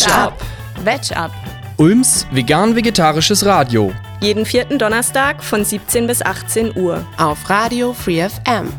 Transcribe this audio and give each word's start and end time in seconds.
Veg 0.00 0.16
Up. 0.16 0.40
Veg 0.82 1.14
Up. 1.14 1.30
Ulms 1.76 2.26
vegan-vegetarisches 2.30 3.44
Radio. 3.44 3.92
Jeden 4.22 4.46
vierten 4.46 4.78
Donnerstag 4.78 5.44
von 5.44 5.62
17 5.62 6.06
bis 6.06 6.22
18 6.22 6.74
Uhr. 6.74 7.06
Auf 7.18 7.50
Radio 7.50 7.92
Free 7.92 8.26
FM. 8.26 8.72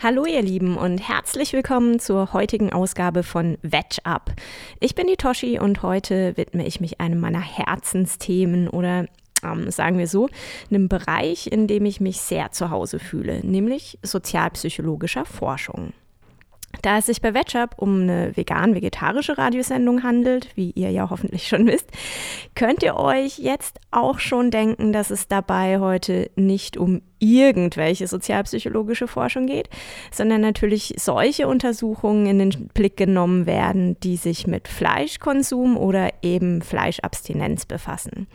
Hallo 0.00 0.26
ihr 0.26 0.42
Lieben 0.42 0.76
und 0.76 0.98
herzlich 0.98 1.52
willkommen 1.52 1.98
zur 1.98 2.32
heutigen 2.32 2.72
Ausgabe 2.72 3.24
von 3.24 3.58
Veg 3.62 3.96
Up. 4.04 4.30
Ich 4.78 4.94
bin 4.94 5.08
die 5.08 5.16
Toshi 5.16 5.58
und 5.58 5.82
heute 5.82 6.36
widme 6.36 6.64
ich 6.64 6.80
mich 6.80 7.00
einem 7.00 7.18
meiner 7.18 7.42
Herzensthemen 7.42 8.68
oder 8.68 9.06
ähm, 9.42 9.72
sagen 9.72 9.98
wir 9.98 10.06
so, 10.06 10.28
einem 10.70 10.88
Bereich, 10.88 11.48
in 11.48 11.66
dem 11.66 11.84
ich 11.84 12.00
mich 12.00 12.20
sehr 12.20 12.52
zu 12.52 12.70
Hause 12.70 13.00
fühle, 13.00 13.44
nämlich 13.44 13.98
sozialpsychologischer 14.04 15.24
Forschung. 15.24 15.94
Da 16.82 16.98
es 16.98 17.06
sich 17.06 17.20
bei 17.20 17.34
VegUp 17.34 17.74
um 17.76 18.02
eine 18.02 18.36
vegan-vegetarische 18.36 19.38
Radiosendung 19.38 20.02
handelt, 20.02 20.48
wie 20.56 20.70
ihr 20.72 20.90
ja 20.90 21.10
hoffentlich 21.10 21.48
schon 21.48 21.66
wisst, 21.66 21.90
könnt 22.54 22.82
ihr 22.82 22.96
euch 22.96 23.38
jetzt 23.38 23.78
auch 23.90 24.18
schon 24.18 24.50
denken, 24.50 24.92
dass 24.92 25.10
es 25.10 25.28
dabei 25.28 25.80
heute 25.80 26.30
nicht 26.36 26.76
um 26.76 27.02
irgendwelche 27.18 28.06
sozialpsychologische 28.06 29.08
Forschung 29.08 29.46
geht, 29.46 29.68
sondern 30.12 30.40
natürlich 30.40 30.94
solche 30.98 31.48
Untersuchungen 31.48 32.26
in 32.26 32.38
den 32.38 32.68
Blick 32.74 32.96
genommen 32.96 33.46
werden, 33.46 33.98
die 34.00 34.16
sich 34.16 34.46
mit 34.46 34.68
Fleischkonsum 34.68 35.76
oder 35.76 36.10
eben 36.22 36.62
Fleischabstinenz 36.62 37.66
befassen. 37.66 38.28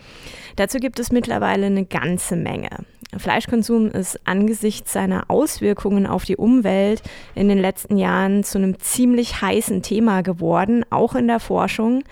Dazu 0.56 0.80
gibt 0.80 1.00
es 1.00 1.12
mittlerweile 1.12 1.68
eine 1.68 1.86
ganze 1.86 2.36
Menge. 2.36 2.70
Fleischkonsum 3.18 3.90
ist 3.90 4.20
angesichts 4.26 4.94
seiner 4.94 5.30
Auswirkungen 5.30 6.06
auf 6.08 6.26
die 6.26 6.38
Umwelt 6.38 7.02
in 7.36 7.50
den 7.50 7.60
letzten 7.60 7.98
Jahren 7.98 8.44
zu 8.44 8.58
einem 8.58 8.80
ziemlich 8.80 9.42
heißen 9.42 9.82
Thema 9.82 10.22
geworden, 10.22 10.86
auch 10.90 11.16
in 11.16 11.28
der 11.28 11.40
Forschung. 11.40 12.04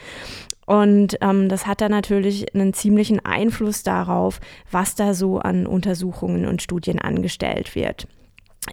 Und 0.66 1.18
ähm, 1.22 1.50
das 1.50 1.68
hat 1.68 1.82
dann 1.82 1.92
natürlich 1.92 2.54
einen 2.56 2.74
ziemlichen 2.74 3.20
Einfluss 3.26 3.84
darauf, 3.84 4.40
was 4.72 4.96
da 4.96 5.14
so 5.14 5.40
an 5.40 5.68
Untersuchungen 5.68 6.46
und 6.46 6.62
Studien 6.62 7.00
angestellt 7.00 7.76
wird. 7.76 8.08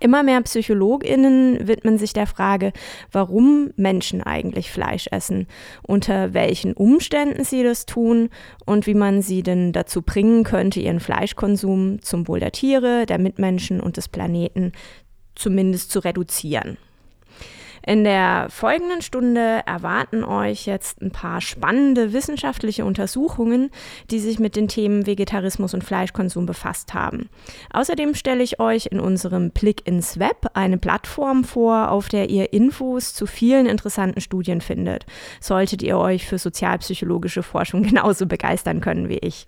Immer 0.01 0.23
mehr 0.23 0.43
PsychologInnen 0.43 1.67
widmen 1.67 1.97
sich 1.97 2.13
der 2.13 2.27
Frage, 2.27 2.73
warum 3.11 3.71
Menschen 3.77 4.23
eigentlich 4.23 4.71
Fleisch 4.71 5.07
essen, 5.11 5.47
unter 5.83 6.35
welchen 6.35 6.75
Umständen 6.75 7.43
sie 7.43 7.63
das 7.63 7.87
tun 7.87 8.29
und 8.67 8.87
wie 8.87 8.95
man 8.95 9.23
sie 9.23 9.43
denn 9.43 9.73
dazu 9.73 10.03
bringen 10.03 10.45
könnte, 10.45 10.81
ihren 10.81 11.01
Fleischkonsum 11.01 12.03
zum 12.03 12.29
Wohl 12.29 12.39
der 12.39 12.53
Tiere, 12.53 13.07
der 13.07 13.19
Mitmenschen 13.19 13.81
und 13.81 13.97
des 13.97 14.09
Planeten 14.09 14.73
zumindest 15.35 15.91
zu 15.91 16.01
reduzieren. 16.01 16.77
In 17.87 18.05
der 18.05 18.47
folgenden 18.51 19.03
Stunde 19.03 19.63
erwarten 19.67 20.25
euch 20.25 20.67
jetzt 20.67 21.01
ein 21.01 21.11
paar 21.11 21.41
spannende 21.41 22.13
wissenschaftliche 22.13 22.85
Untersuchungen, 22.85 23.71
die 24.11 24.19
sich 24.19 24.39
mit 24.39 24.57
den 24.57 24.69
Themen 24.69 25.07
Vegetarismus 25.07 25.75
und 25.75 25.85
Fleischkonsum 25.85 26.47
befasst 26.47 26.95
haben. 26.95 27.29
Außerdem 27.73 28.15
stelle 28.15 28.43
ich 28.43 28.61
euch 28.61 28.87
in 28.87 29.01
unserem 29.01 29.51
Blick 29.51 29.87
ins 29.87 30.19
Web 30.19 30.47
eine 30.55 30.79
Plattform 30.79 31.45
vor, 31.45 31.91
auf 31.91 32.09
der 32.09 32.31
ihr 32.31 32.53
Infos 32.53 33.15
zu 33.15 33.27
vielen 33.27 33.67
interessanten 33.67 34.21
Studien 34.21 34.61
findet. 34.61 35.07
Solltet 35.41 35.83
ihr 35.83 35.99
euch 35.99 36.27
für 36.27 36.39
sozialpsychologische 36.39 37.43
Forschung 37.43 37.83
genauso 37.83 38.27
begeistern 38.27 38.81
können 38.81 39.09
wie 39.09 39.19
ich. 39.19 39.47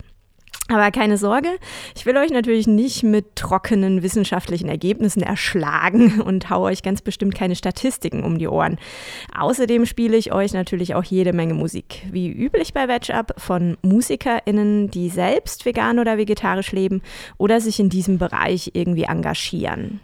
Aber 0.70 0.92
keine 0.92 1.18
Sorge, 1.18 1.48
ich 1.96 2.06
will 2.06 2.16
euch 2.16 2.30
natürlich 2.30 2.68
nicht 2.68 3.02
mit 3.02 3.34
trockenen 3.34 4.04
wissenschaftlichen 4.04 4.68
Ergebnissen 4.68 5.20
erschlagen 5.20 6.20
und 6.24 6.48
haue 6.48 6.70
euch 6.70 6.82
ganz 6.82 7.02
bestimmt 7.02 7.34
keine 7.34 7.56
Statistiken 7.56 8.22
um 8.22 8.38
die 8.38 8.46
Ohren. 8.46 8.78
Außerdem 9.36 9.84
spiele 9.84 10.16
ich 10.16 10.32
euch 10.32 10.52
natürlich 10.52 10.94
auch 10.94 11.02
jede 11.02 11.32
Menge 11.32 11.54
Musik, 11.54 12.06
wie 12.12 12.30
üblich 12.30 12.72
bei 12.72 12.86
VegUp, 12.86 13.34
von 13.36 13.78
MusikerInnen, 13.82 14.92
die 14.92 15.09
selbst 15.09 15.64
vegan 15.64 15.98
oder 15.98 16.19
vegetarisch 16.19 16.70
leben 16.70 17.03
oder 17.36 17.60
sich 17.60 17.80
in 17.80 17.88
diesem 17.88 18.19
Bereich 18.19 18.70
irgendwie 18.75 19.04
engagieren. 19.04 19.98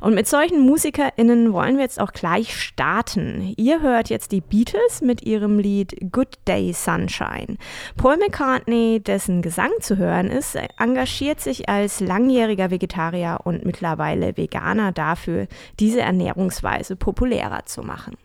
Und 0.00 0.14
mit 0.14 0.28
solchen 0.28 0.66
MusikerInnen 0.66 1.52
wollen 1.52 1.76
wir 1.76 1.84
jetzt 1.84 2.00
auch 2.00 2.12
gleich 2.12 2.56
starten. 2.56 3.54
Ihr 3.56 3.82
hört 3.82 4.10
jetzt 4.10 4.32
die 4.32 4.40
Beatles 4.40 5.02
mit 5.02 5.22
ihrem 5.22 5.58
Lied 5.58 5.96
Good 6.12 6.38
Day 6.46 6.72
Sunshine. 6.72 7.56
Paul 7.96 8.16
McCartney, 8.16 9.00
dessen 9.00 9.42
Gesang 9.42 9.72
zu 9.80 9.96
hören 9.96 10.30
ist, 10.30 10.58
engagiert 10.78 11.40
sich 11.40 11.68
als 11.68 12.00
langjähriger 12.00 12.70
Vegetarier 12.70 13.40
und 13.44 13.64
mittlerweile 13.64 14.36
Veganer 14.36 14.92
dafür, 14.92 15.46
diese 15.78 16.00
Ernährungsweise 16.00 16.96
populärer 16.96 17.66
zu 17.66 17.82
machen. 17.82 18.16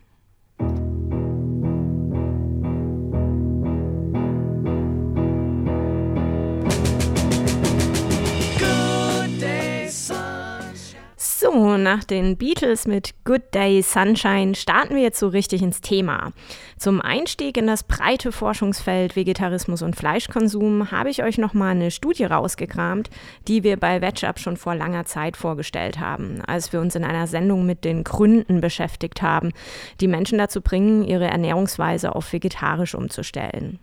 So, 11.38 11.76
nach 11.76 12.02
den 12.02 12.38
Beatles 12.38 12.86
mit 12.86 13.12
Good 13.26 13.42
Day 13.52 13.82
Sunshine 13.82 14.54
starten 14.54 14.94
wir 14.94 15.02
jetzt 15.02 15.18
so 15.18 15.28
richtig 15.28 15.60
ins 15.60 15.82
Thema. 15.82 16.32
Zum 16.78 17.02
Einstieg 17.02 17.58
in 17.58 17.66
das 17.66 17.82
breite 17.82 18.32
Forschungsfeld 18.32 19.16
Vegetarismus 19.16 19.82
und 19.82 19.96
Fleischkonsum 19.96 20.90
habe 20.90 21.10
ich 21.10 21.22
euch 21.22 21.36
nochmal 21.36 21.72
eine 21.72 21.90
Studie 21.90 22.24
rausgekramt, 22.24 23.10
die 23.48 23.64
wir 23.64 23.76
bei 23.76 24.00
VegUp 24.00 24.38
schon 24.38 24.56
vor 24.56 24.74
langer 24.74 25.04
Zeit 25.04 25.36
vorgestellt 25.36 26.00
haben, 26.00 26.40
als 26.46 26.72
wir 26.72 26.80
uns 26.80 26.94
in 26.94 27.04
einer 27.04 27.26
Sendung 27.26 27.66
mit 27.66 27.84
den 27.84 28.02
Gründen 28.02 28.62
beschäftigt 28.62 29.20
haben, 29.20 29.52
die 30.00 30.08
Menschen 30.08 30.38
dazu 30.38 30.62
bringen, 30.62 31.04
ihre 31.04 31.26
Ernährungsweise 31.26 32.16
auf 32.16 32.32
vegetarisch 32.32 32.94
umzustellen. 32.94 33.78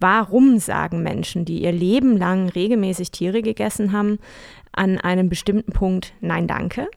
Warum 0.00 0.58
sagen 0.58 1.02
Menschen, 1.02 1.44
die 1.44 1.62
ihr 1.62 1.72
Leben 1.72 2.16
lang 2.16 2.48
regelmäßig 2.48 3.10
Tiere 3.10 3.42
gegessen 3.42 3.92
haben, 3.92 4.18
an 4.80 4.98
einem 4.98 5.28
bestimmten 5.28 5.72
Punkt 5.72 6.14
Nein, 6.20 6.46
danke? 6.46 6.88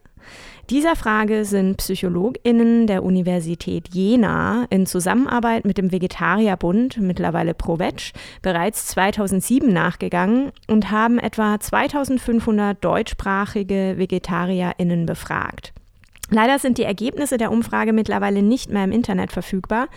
Dieser 0.69 0.95
Frage 0.95 1.43
sind 1.43 1.75
PsychologInnen 1.75 2.87
der 2.87 3.03
Universität 3.03 3.89
Jena 3.93 4.65
in 4.69 4.85
Zusammenarbeit 4.85 5.65
mit 5.65 5.77
dem 5.77 5.91
Vegetarierbund, 5.91 7.01
mittlerweile 7.01 7.53
ProVeg, 7.53 8.13
bereits 8.41 8.87
2007 8.87 9.71
nachgegangen 9.73 10.53
und 10.69 10.89
haben 10.89 11.19
etwa 11.19 11.59
2500 11.59 12.81
deutschsprachige 12.81 13.95
VegetarierInnen 13.97 15.05
befragt. 15.05 15.73
Leider 16.29 16.57
sind 16.59 16.77
die 16.77 16.83
Ergebnisse 16.83 17.37
der 17.37 17.51
Umfrage 17.51 17.91
mittlerweile 17.91 18.41
nicht 18.41 18.71
mehr 18.71 18.85
im 18.85 18.93
Internet 18.93 19.33
verfügbar, 19.33 19.89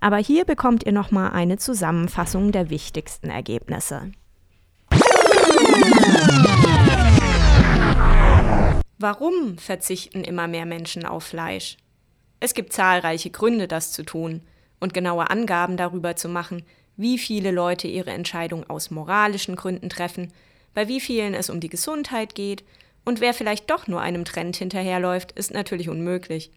aber 0.00 0.16
hier 0.16 0.46
bekommt 0.46 0.86
ihr 0.86 0.92
nochmal 0.92 1.32
eine 1.32 1.58
Zusammenfassung 1.58 2.50
der 2.50 2.70
wichtigsten 2.70 3.28
Ergebnisse. 3.28 4.10
Warum 9.04 9.58
verzichten 9.58 10.24
immer 10.24 10.48
mehr 10.48 10.64
Menschen 10.64 11.04
auf 11.04 11.24
Fleisch? 11.24 11.76
Es 12.40 12.54
gibt 12.54 12.72
zahlreiche 12.72 13.28
Gründe, 13.28 13.68
das 13.68 13.92
zu 13.92 14.02
tun 14.02 14.40
und 14.80 14.94
genaue 14.94 15.28
Angaben 15.28 15.76
darüber 15.76 16.16
zu 16.16 16.26
machen, 16.26 16.64
wie 16.96 17.18
viele 17.18 17.50
Leute 17.50 17.86
ihre 17.86 18.12
Entscheidung 18.12 18.64
aus 18.70 18.90
moralischen 18.90 19.56
Gründen 19.56 19.90
treffen, 19.90 20.32
bei 20.72 20.88
wie 20.88 21.00
vielen 21.00 21.34
es 21.34 21.50
um 21.50 21.60
die 21.60 21.68
Gesundheit 21.68 22.34
geht 22.34 22.64
und 23.04 23.20
wer 23.20 23.34
vielleicht 23.34 23.68
doch 23.68 23.88
nur 23.88 24.00
einem 24.00 24.24
Trend 24.24 24.56
hinterherläuft, 24.56 25.32
ist 25.32 25.52
natürlich 25.52 25.90
unmöglich. 25.90 26.50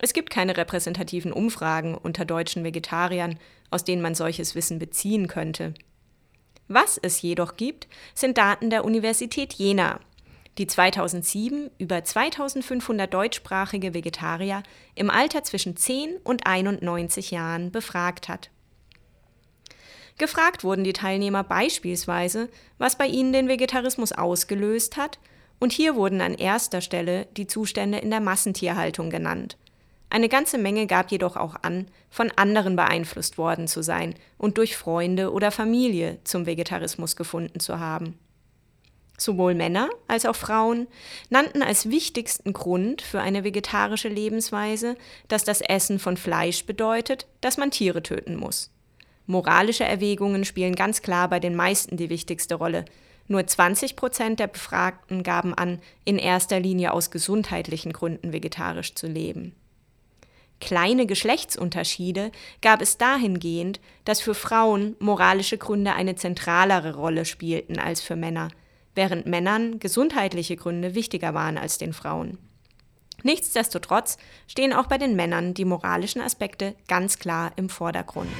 Es 0.00 0.12
gibt 0.12 0.28
keine 0.28 0.58
repräsentativen 0.58 1.32
Umfragen 1.32 1.94
unter 1.94 2.26
deutschen 2.26 2.62
Vegetariern, 2.62 3.38
aus 3.70 3.84
denen 3.84 4.02
man 4.02 4.14
solches 4.14 4.54
Wissen 4.54 4.78
beziehen 4.78 5.28
könnte. 5.28 5.72
Was 6.68 6.98
es 7.02 7.22
jedoch 7.22 7.56
gibt, 7.56 7.88
sind 8.14 8.36
Daten 8.36 8.68
der 8.68 8.84
Universität 8.84 9.54
Jena, 9.54 9.98
die 10.60 10.66
2007 10.66 11.70
über 11.78 12.04
2500 12.04 13.12
deutschsprachige 13.12 13.94
Vegetarier 13.94 14.62
im 14.94 15.08
Alter 15.08 15.42
zwischen 15.42 15.74
10 15.74 16.18
und 16.22 16.46
91 16.46 17.30
Jahren 17.30 17.72
befragt 17.72 18.28
hat. 18.28 18.50
Gefragt 20.18 20.62
wurden 20.62 20.84
die 20.84 20.92
Teilnehmer 20.92 21.44
beispielsweise, 21.44 22.50
was 22.76 22.98
bei 22.98 23.06
ihnen 23.06 23.32
den 23.32 23.48
Vegetarismus 23.48 24.12
ausgelöst 24.12 24.98
hat, 24.98 25.18
und 25.60 25.72
hier 25.72 25.94
wurden 25.94 26.20
an 26.20 26.34
erster 26.34 26.82
Stelle 26.82 27.26
die 27.38 27.46
Zustände 27.46 27.98
in 27.98 28.10
der 28.10 28.20
Massentierhaltung 28.20 29.08
genannt. 29.08 29.56
Eine 30.10 30.28
ganze 30.28 30.58
Menge 30.58 30.86
gab 30.86 31.10
jedoch 31.10 31.36
auch 31.36 31.56
an, 31.62 31.86
von 32.10 32.30
anderen 32.36 32.76
beeinflusst 32.76 33.38
worden 33.38 33.66
zu 33.66 33.82
sein 33.82 34.14
und 34.36 34.58
durch 34.58 34.76
Freunde 34.76 35.32
oder 35.32 35.50
Familie 35.50 36.18
zum 36.24 36.44
Vegetarismus 36.44 37.16
gefunden 37.16 37.60
zu 37.60 37.78
haben. 37.78 38.18
Sowohl 39.20 39.54
Männer 39.54 39.90
als 40.08 40.24
auch 40.24 40.34
Frauen 40.34 40.86
nannten 41.28 41.62
als 41.62 41.90
wichtigsten 41.90 42.54
Grund 42.54 43.02
für 43.02 43.20
eine 43.20 43.44
vegetarische 43.44 44.08
Lebensweise, 44.08 44.96
dass 45.28 45.44
das 45.44 45.60
Essen 45.60 45.98
von 45.98 46.16
Fleisch 46.16 46.64
bedeutet, 46.64 47.26
dass 47.42 47.58
man 47.58 47.70
Tiere 47.70 48.02
töten 48.02 48.34
muss. 48.34 48.70
Moralische 49.26 49.84
Erwägungen 49.84 50.46
spielen 50.46 50.74
ganz 50.74 51.02
klar 51.02 51.28
bei 51.28 51.38
den 51.38 51.54
meisten 51.54 51.98
die 51.98 52.08
wichtigste 52.08 52.54
Rolle. 52.54 52.86
Nur 53.28 53.46
20 53.46 53.94
Prozent 53.94 54.40
der 54.40 54.46
Befragten 54.46 55.22
gaben 55.22 55.52
an, 55.52 55.82
in 56.06 56.16
erster 56.16 56.58
Linie 56.58 56.94
aus 56.94 57.10
gesundheitlichen 57.10 57.92
Gründen 57.92 58.32
vegetarisch 58.32 58.94
zu 58.94 59.06
leben. 59.06 59.54
kleine 60.60 61.04
Geschlechtsunterschiede 61.04 62.32
gab 62.62 62.80
es 62.80 62.96
dahingehend, 62.96 63.80
dass 64.06 64.22
für 64.22 64.34
Frauen 64.34 64.96
moralische 64.98 65.58
Gründe 65.58 65.92
eine 65.92 66.16
zentralere 66.16 66.94
Rolle 66.94 67.26
spielten 67.26 67.78
als 67.78 68.00
für 68.00 68.16
Männer, 68.16 68.48
während 68.94 69.26
Männern 69.26 69.78
gesundheitliche 69.78 70.56
Gründe 70.56 70.94
wichtiger 70.94 71.34
waren 71.34 71.58
als 71.58 71.78
den 71.78 71.92
Frauen. 71.92 72.38
Nichtsdestotrotz 73.22 74.16
stehen 74.46 74.72
auch 74.72 74.86
bei 74.86 74.98
den 74.98 75.14
Männern 75.14 75.54
die 75.54 75.64
moralischen 75.64 76.22
Aspekte 76.22 76.74
ganz 76.88 77.18
klar 77.18 77.52
im 77.56 77.68
Vordergrund. 77.68 78.30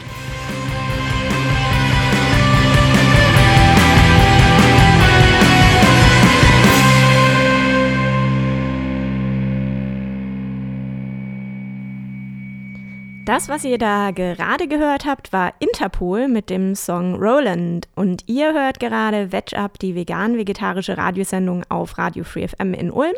Das, 13.30 13.48
was 13.48 13.62
ihr 13.62 13.78
da 13.78 14.10
gerade 14.10 14.66
gehört 14.66 15.04
habt, 15.04 15.32
war 15.32 15.54
Interpol 15.60 16.26
mit 16.26 16.50
dem 16.50 16.74
Song 16.74 17.14
Roland. 17.14 17.86
Und 17.94 18.24
ihr 18.26 18.52
hört 18.52 18.80
gerade 18.80 19.30
Veg 19.30 19.56
Up, 19.56 19.78
die 19.78 19.94
vegan-vegetarische 19.94 20.98
Radiosendung 20.98 21.62
auf 21.68 21.96
Radio 21.96 22.24
Free 22.24 22.48
FM 22.48 22.74
in 22.74 22.90
Ulm 22.90 23.14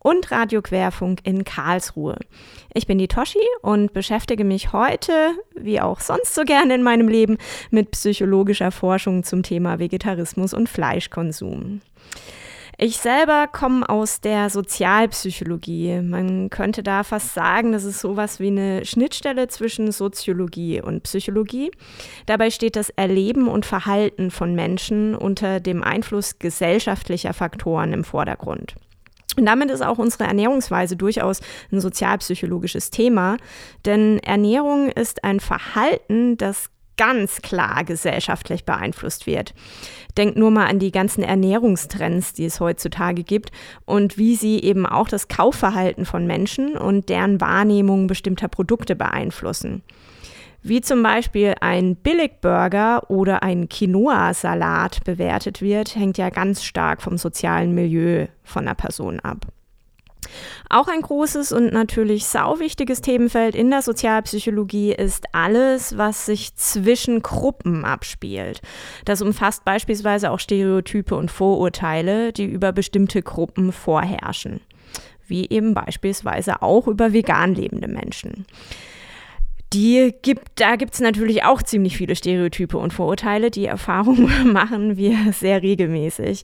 und 0.00 0.32
Radio 0.32 0.60
Querfunk 0.60 1.20
in 1.22 1.44
Karlsruhe. 1.44 2.16
Ich 2.74 2.88
bin 2.88 2.98
die 2.98 3.06
Toshi 3.06 3.38
und 3.62 3.92
beschäftige 3.92 4.42
mich 4.42 4.72
heute, 4.72 5.12
wie 5.54 5.80
auch 5.80 6.00
sonst 6.00 6.34
so 6.34 6.42
gerne 6.42 6.74
in 6.74 6.82
meinem 6.82 7.06
Leben, 7.06 7.38
mit 7.70 7.92
psychologischer 7.92 8.72
Forschung 8.72 9.22
zum 9.22 9.44
Thema 9.44 9.78
Vegetarismus 9.78 10.52
und 10.52 10.68
Fleischkonsum. 10.68 11.80
Ich 12.84 12.98
selber 12.98 13.46
komme 13.50 13.88
aus 13.88 14.20
der 14.20 14.50
Sozialpsychologie. 14.50 16.02
Man 16.02 16.50
könnte 16.50 16.82
da 16.82 17.02
fast 17.02 17.32
sagen, 17.32 17.72
das 17.72 17.84
ist 17.84 17.98
sowas 17.98 18.40
wie 18.40 18.48
eine 18.48 18.84
Schnittstelle 18.84 19.48
zwischen 19.48 19.90
Soziologie 19.90 20.82
und 20.82 21.02
Psychologie. 21.04 21.70
Dabei 22.26 22.50
steht 22.50 22.76
das 22.76 22.90
Erleben 22.90 23.48
und 23.48 23.64
Verhalten 23.64 24.30
von 24.30 24.54
Menschen 24.54 25.14
unter 25.14 25.60
dem 25.60 25.82
Einfluss 25.82 26.38
gesellschaftlicher 26.38 27.32
Faktoren 27.32 27.94
im 27.94 28.04
Vordergrund. 28.04 28.74
Und 29.38 29.46
damit 29.46 29.70
ist 29.70 29.82
auch 29.82 29.96
unsere 29.96 30.24
Ernährungsweise 30.24 30.94
durchaus 30.94 31.40
ein 31.72 31.80
sozialpsychologisches 31.80 32.90
Thema, 32.90 33.38
denn 33.86 34.18
Ernährung 34.18 34.90
ist 34.90 35.24
ein 35.24 35.40
Verhalten, 35.40 36.36
das 36.36 36.68
ganz 36.96 37.42
klar 37.42 37.84
gesellschaftlich 37.84 38.64
beeinflusst 38.64 39.26
wird. 39.26 39.54
Denkt 40.16 40.36
nur 40.36 40.50
mal 40.50 40.66
an 40.66 40.78
die 40.78 40.92
ganzen 40.92 41.22
Ernährungstrends, 41.22 42.32
die 42.32 42.44
es 42.44 42.60
heutzutage 42.60 43.24
gibt 43.24 43.50
und 43.84 44.16
wie 44.18 44.36
sie 44.36 44.60
eben 44.60 44.86
auch 44.86 45.08
das 45.08 45.28
Kaufverhalten 45.28 46.04
von 46.06 46.26
Menschen 46.26 46.76
und 46.76 47.08
deren 47.08 47.40
Wahrnehmung 47.40 48.06
bestimmter 48.06 48.48
Produkte 48.48 48.96
beeinflussen. 48.96 49.82
Wie 50.66 50.80
zum 50.80 51.02
Beispiel 51.02 51.54
ein 51.60 51.94
Billigburger 51.94 53.10
oder 53.10 53.42
ein 53.42 53.68
Quinoa-Salat 53.68 55.04
bewertet 55.04 55.60
wird, 55.60 55.94
hängt 55.94 56.16
ja 56.16 56.30
ganz 56.30 56.64
stark 56.64 57.02
vom 57.02 57.18
sozialen 57.18 57.74
Milieu 57.74 58.28
von 58.44 58.64
der 58.64 58.72
Person 58.72 59.20
ab. 59.20 59.46
Auch 60.68 60.88
ein 60.88 61.00
großes 61.00 61.52
und 61.52 61.72
natürlich 61.72 62.26
sauwichtiges 62.26 63.00
Themenfeld 63.00 63.54
in 63.54 63.70
der 63.70 63.82
Sozialpsychologie 63.82 64.92
ist 64.92 65.26
alles, 65.32 65.96
was 65.98 66.26
sich 66.26 66.54
zwischen 66.56 67.22
Gruppen 67.22 67.84
abspielt. 67.84 68.60
Das 69.04 69.22
umfasst 69.22 69.64
beispielsweise 69.64 70.30
auch 70.30 70.40
Stereotype 70.40 71.14
und 71.14 71.30
Vorurteile, 71.30 72.32
die 72.32 72.44
über 72.44 72.72
bestimmte 72.72 73.22
Gruppen 73.22 73.72
vorherrschen, 73.72 74.60
wie 75.26 75.48
eben 75.48 75.74
beispielsweise 75.74 76.62
auch 76.62 76.86
über 76.86 77.12
vegan 77.12 77.54
lebende 77.54 77.88
Menschen 77.88 78.46
die 79.74 80.14
gibt, 80.22 80.60
da 80.60 80.76
gibt 80.76 80.94
es 80.94 81.00
natürlich 81.00 81.42
auch 81.44 81.62
ziemlich 81.62 81.96
viele 81.96 82.14
Stereotype 82.14 82.78
und 82.78 82.92
Vorurteile. 82.92 83.50
Die 83.50 83.66
Erfahrung 83.66 84.30
machen 84.44 84.96
wir 84.96 85.32
sehr 85.32 85.62
regelmäßig. 85.62 86.42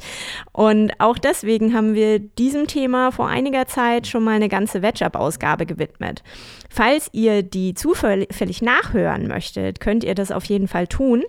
Und 0.52 0.92
auch 0.98 1.16
deswegen 1.16 1.72
haben 1.72 1.94
wir 1.94 2.18
diesem 2.18 2.66
Thema 2.66 3.12
vor 3.12 3.28
einiger 3.28 3.66
Zeit 3.66 4.08
schon 4.08 4.24
mal 4.24 4.32
eine 4.32 4.48
ganze 4.48 4.82
Wetchup-Ausgabe 4.82 5.64
gewidmet. 5.64 6.22
Falls 6.68 7.08
ihr 7.12 7.42
die 7.42 7.74
zufällig 7.74 8.62
nachhören 8.62 9.28
möchtet, 9.28 9.80
könnt 9.80 10.04
ihr 10.04 10.14
das 10.14 10.32
auf 10.32 10.44
jeden 10.44 10.68
Fall 10.68 10.86
tun. 10.86 11.24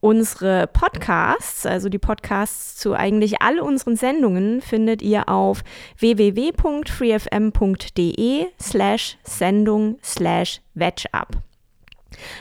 Unsere 0.00 0.66
Podcasts, 0.66 1.66
also 1.66 1.90
die 1.90 1.98
Podcasts 1.98 2.76
zu 2.76 2.94
eigentlich 2.94 3.42
all 3.42 3.60
unseren 3.60 3.96
Sendungen, 3.96 4.62
findet 4.62 5.02
ihr 5.02 5.28
auf 5.28 5.62
www.freefm.de 5.98 8.46
slash 8.58 9.18
Sendung 9.24 9.98
slash 10.02 10.62
Wetchup. 10.74 11.42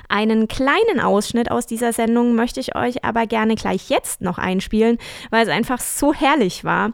Einen 0.07 0.47
kleinen 0.47 0.99
Ausschnitt 0.99 1.51
aus 1.51 1.65
dieser 1.65 1.93
Sendung 1.93 2.35
möchte 2.35 2.59
ich 2.59 2.75
euch 2.75 3.03
aber 3.03 3.27
gerne 3.27 3.55
gleich 3.55 3.89
jetzt 3.89 4.21
noch 4.21 4.37
einspielen, 4.37 4.97
weil 5.29 5.43
es 5.43 5.49
einfach 5.49 5.79
so 5.79 6.13
herrlich 6.13 6.63
war. 6.63 6.91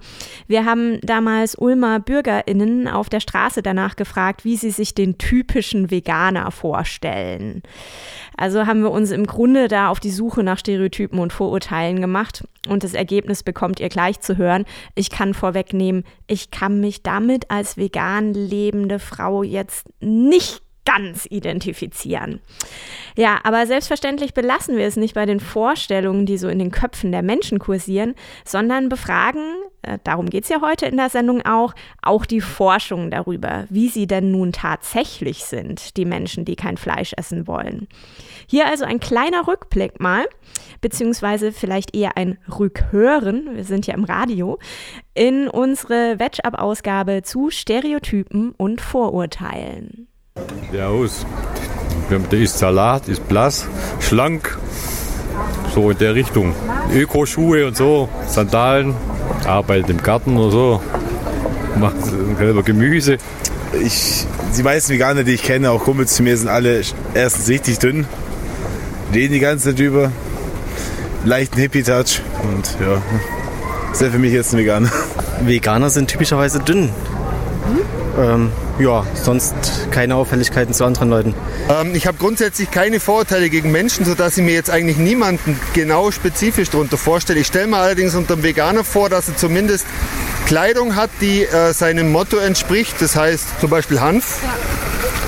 Wir 0.48 0.66
haben 0.66 1.00
damals 1.02 1.56
Ulmer 1.56 2.00
Bürgerinnen 2.00 2.88
auf 2.88 3.10
der 3.10 3.20
Straße 3.20 3.62
danach 3.62 3.96
gefragt, 3.96 4.46
wie 4.46 4.56
sie 4.56 4.72
sich 4.72 4.94
den 4.94 5.18
typischen 5.18 5.92
Veganer 5.92 6.52
vorstellen. 6.52 7.64
Also 8.38 8.66
haben 8.66 8.82
wir 8.82 8.92
uns 8.92 9.12
im 9.12 9.26
Grunde 9.26 9.68
da 9.68 9.90
auf 9.90 10.00
die 10.00 10.12
Suche 10.12 10.44
nach 10.44 10.60
Stereotypen 10.60 11.20
und 11.20 11.32
Vorurteilen 11.32 12.02
gemacht 12.02 12.44
und 12.68 12.84
das 12.84 12.94
Ergebnis 12.94 13.44
bekommt 13.44 13.80
ihr 13.80 13.90
gleich 13.90 14.20
zu 14.20 14.38
hören. 14.38 14.66
Ich 14.96 15.10
kann 15.10 15.34
vorwegnehmen, 15.34 16.04
ich 16.28 16.52
kann 16.52 16.80
mich 16.80 17.04
damit 17.04 17.50
als 17.52 17.78
vegan 17.78 18.34
lebende 18.34 19.00
Frau 19.00 19.44
jetzt 19.44 19.88
nicht 20.00 20.65
ganz 20.86 21.28
identifizieren. 21.30 22.40
Ja, 23.18 23.40
aber 23.44 23.66
selbstverständlich 23.66 24.34
belassen 24.34 24.78
wir 24.78 24.86
es 24.86 24.96
nicht 24.96 25.16
bei 25.16 25.26
den 25.26 25.40
Vorstellungen, 25.40 26.26
die 26.26 26.38
so 26.38 26.48
in 26.48 26.60
den 26.60 26.72
Köpfen 26.72 27.12
der 27.12 27.24
Menschen 27.24 27.60
kursieren, 27.60 28.14
sondern 28.46 28.90
befragen, 28.90 29.44
äh, 29.86 30.00
darum 30.04 30.30
geht 30.30 30.44
es 30.44 30.50
ja 30.50 30.62
heute 30.62 30.86
in 30.86 30.98
der 30.98 31.10
Sendung 31.10 31.42
auch, 31.46 31.74
auch 32.02 32.26
die 32.26 32.42
Forschung 32.42 33.12
darüber, 33.12 33.66
wie 33.70 33.90
sie 33.90 34.08
denn 34.08 34.32
nun 34.32 34.52
tatsächlich 34.52 35.46
sind, 35.46 35.98
die 35.98 36.06
Menschen, 36.06 36.46
die 36.46 36.56
kein 36.56 36.78
Fleisch 36.78 37.14
essen 37.18 37.48
wollen. 37.48 37.88
Hier 38.48 38.68
also 38.68 38.86
ein 38.86 39.00
kleiner 39.00 39.48
Rückblick 39.48 40.00
mal, 40.00 40.26
beziehungsweise 40.82 41.52
vielleicht 41.52 41.96
eher 41.96 42.18
ein 42.18 42.38
Rückhören, 42.60 43.56
wir 43.56 43.64
sind 43.64 43.88
ja 43.88 43.94
im 43.94 44.04
Radio, 44.04 44.60
in 45.14 45.48
unsere 45.48 46.20
Wetchup-Ausgabe 46.20 47.22
zu 47.24 47.50
Stereotypen 47.50 48.52
und 48.52 48.82
Vorurteilen. 48.82 50.08
Der 50.74 50.90
aus. 50.90 51.26
Der 52.10 52.40
ist 52.40 52.60
Salat, 52.60 53.08
ist 53.08 53.26
blass, 53.30 53.66
schlank. 54.02 54.58
So 55.74 55.92
in 55.92 55.98
der 55.98 56.16
Richtung. 56.16 56.54
Ökoschuhe 56.94 57.66
und 57.68 57.78
so, 57.78 58.10
Sandalen, 58.28 58.94
arbeitet 59.46 59.90
im 59.90 60.04
Garten 60.04 60.38
oder 60.38 60.52
so. 60.52 60.82
Macht 61.80 61.96
selber 62.38 62.64
Gemüse. 62.64 63.18
Ich, 63.82 64.26
die 64.58 64.64
meisten 64.64 64.94
Veganer, 64.94 65.24
die 65.24 65.34
ich 65.34 65.44
kenne, 65.44 65.72
auch 65.72 65.84
Kumpels 65.84 66.14
zu 66.14 66.24
mir, 66.24 66.38
sind 66.38 66.50
alle 66.50 66.82
erstens 67.14 67.48
richtig 67.48 67.80
dünn. 67.80 68.06
Reden 69.14 69.34
die 69.34 69.40
ganze 69.40 69.70
Zeit 69.70 69.80
über. 69.80 70.12
Leichten 71.24 71.58
Hippie-Touch. 71.58 72.22
Und 72.44 72.78
ja, 72.82 73.02
ist 73.92 74.02
ja 74.02 74.10
für 74.10 74.20
mich 74.20 74.34
jetzt 74.34 74.54
ein 74.54 74.60
Veganer. 74.60 74.92
Veganer 75.42 75.90
sind 75.90 76.10
typischerweise 76.10 76.60
dünn. 76.60 76.90
Ähm, 78.18 78.52
ja, 78.80 79.06
sonst 79.14 79.56
keine 79.92 80.16
Auffälligkeiten 80.16 80.74
zu 80.74 80.84
anderen 80.84 81.10
Leuten. 81.10 81.34
Ähm, 81.70 81.96
ich 81.96 82.08
habe 82.08 82.18
grundsätzlich 82.18 82.72
keine 82.72 83.00
Vorurteile 83.00 83.50
gegen 83.50 83.72
Menschen, 83.72 84.06
sodass 84.06 84.38
ich 84.38 84.44
mir 84.44 84.54
jetzt 84.54 84.70
eigentlich 84.70 84.98
niemanden 84.98 85.60
genau 85.74 86.12
spezifisch 86.12 86.70
darunter 86.70 86.98
vorstelle. 86.98 87.40
Ich 87.40 87.48
stelle 87.48 87.68
mir 87.68 87.78
allerdings 87.78 88.16
unter 88.16 88.34
einem 88.34 88.44
Veganer 88.44 88.84
vor, 88.84 89.10
dass 89.10 89.30
er 89.30 89.38
zumindest 89.38 89.86
Kleidung 90.46 90.96
hat, 90.96 91.10
die 91.22 91.44
äh, 91.44 91.74
seinem 91.74 92.12
Motto 92.12 92.38
entspricht. 92.38 92.96
Das 93.02 93.16
heißt 93.16 93.62
zum 93.62 93.70
Beispiel 93.70 94.02
Hanf. 94.02 94.40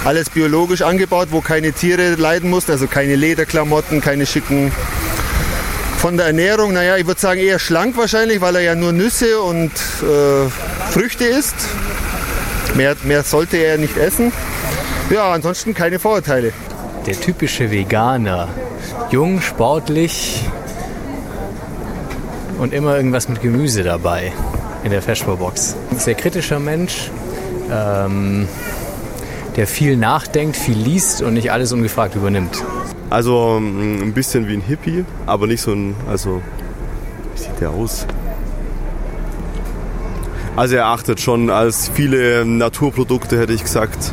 Alles 0.05 0.29
biologisch 0.29 0.83
angebaut, 0.83 1.29
wo 1.31 1.41
keine 1.41 1.73
Tiere 1.73 2.15
leiden 2.15 2.49
mussten, 2.49 2.71
also 2.71 2.87
keine 2.87 3.15
Lederklamotten, 3.15 3.99
keine 3.99 4.25
schicken 4.25 4.71
von 5.97 6.15
der 6.15 6.27
Ernährung, 6.27 6.73
naja, 6.73 6.95
ich 6.95 7.07
würde 7.07 7.19
sagen 7.19 7.39
eher 7.39 7.57
schlank 7.57 7.97
wahrscheinlich, 7.97 8.39
weil 8.39 8.55
er 8.55 8.61
ja 8.61 8.75
nur 8.75 8.93
Nüsse 8.93 9.41
und 9.41 9.71
äh, 9.71 10.47
Früchte 10.91 11.25
isst. 11.25 11.55
Mehr, 12.75 12.95
mehr 13.03 13.23
sollte 13.23 13.57
er 13.57 13.77
nicht 13.77 13.97
essen. 13.97 14.31
Ja, 15.09 15.31
ansonsten 15.31 15.73
keine 15.73 15.99
Vorurteile. 15.99 16.53
Der 17.05 17.19
typische 17.19 17.71
Veganer. 17.71 18.49
Jung, 19.09 19.41
sportlich 19.41 20.43
und 22.59 22.73
immer 22.73 22.97
irgendwas 22.97 23.29
mit 23.29 23.41
Gemüse 23.41 23.83
dabei 23.83 24.31
in 24.83 24.91
der 24.91 25.01
Feschbarbox. 25.01 25.75
Sehr 25.97 26.15
kritischer 26.15 26.59
Mensch, 26.59 27.09
ähm, 27.71 28.47
der 29.55 29.67
viel 29.67 29.97
nachdenkt, 29.97 30.57
viel 30.57 30.77
liest 30.77 31.21
und 31.21 31.33
nicht 31.33 31.51
alles 31.51 31.71
ungefragt 31.71 32.15
übernimmt. 32.15 32.63
Also 33.09 33.59
mm, 33.59 34.01
ein 34.01 34.13
bisschen 34.13 34.47
wie 34.47 34.53
ein 34.53 34.61
Hippie, 34.61 35.05
aber 35.25 35.47
nicht 35.47 35.61
so 35.61 35.71
ein, 35.71 35.95
also 36.09 36.41
wie 37.33 37.41
sieht 37.41 37.59
der 37.61 37.69
aus? 37.69 38.05
Also 40.57 40.75
er 40.75 40.87
achtet 40.87 41.21
schon 41.21 41.51
als 41.51 41.87
viele 41.87 42.43
Naturprodukte, 42.43 43.37
hätte 43.37 43.53
ich 43.53 43.63
gesagt. 43.63 44.11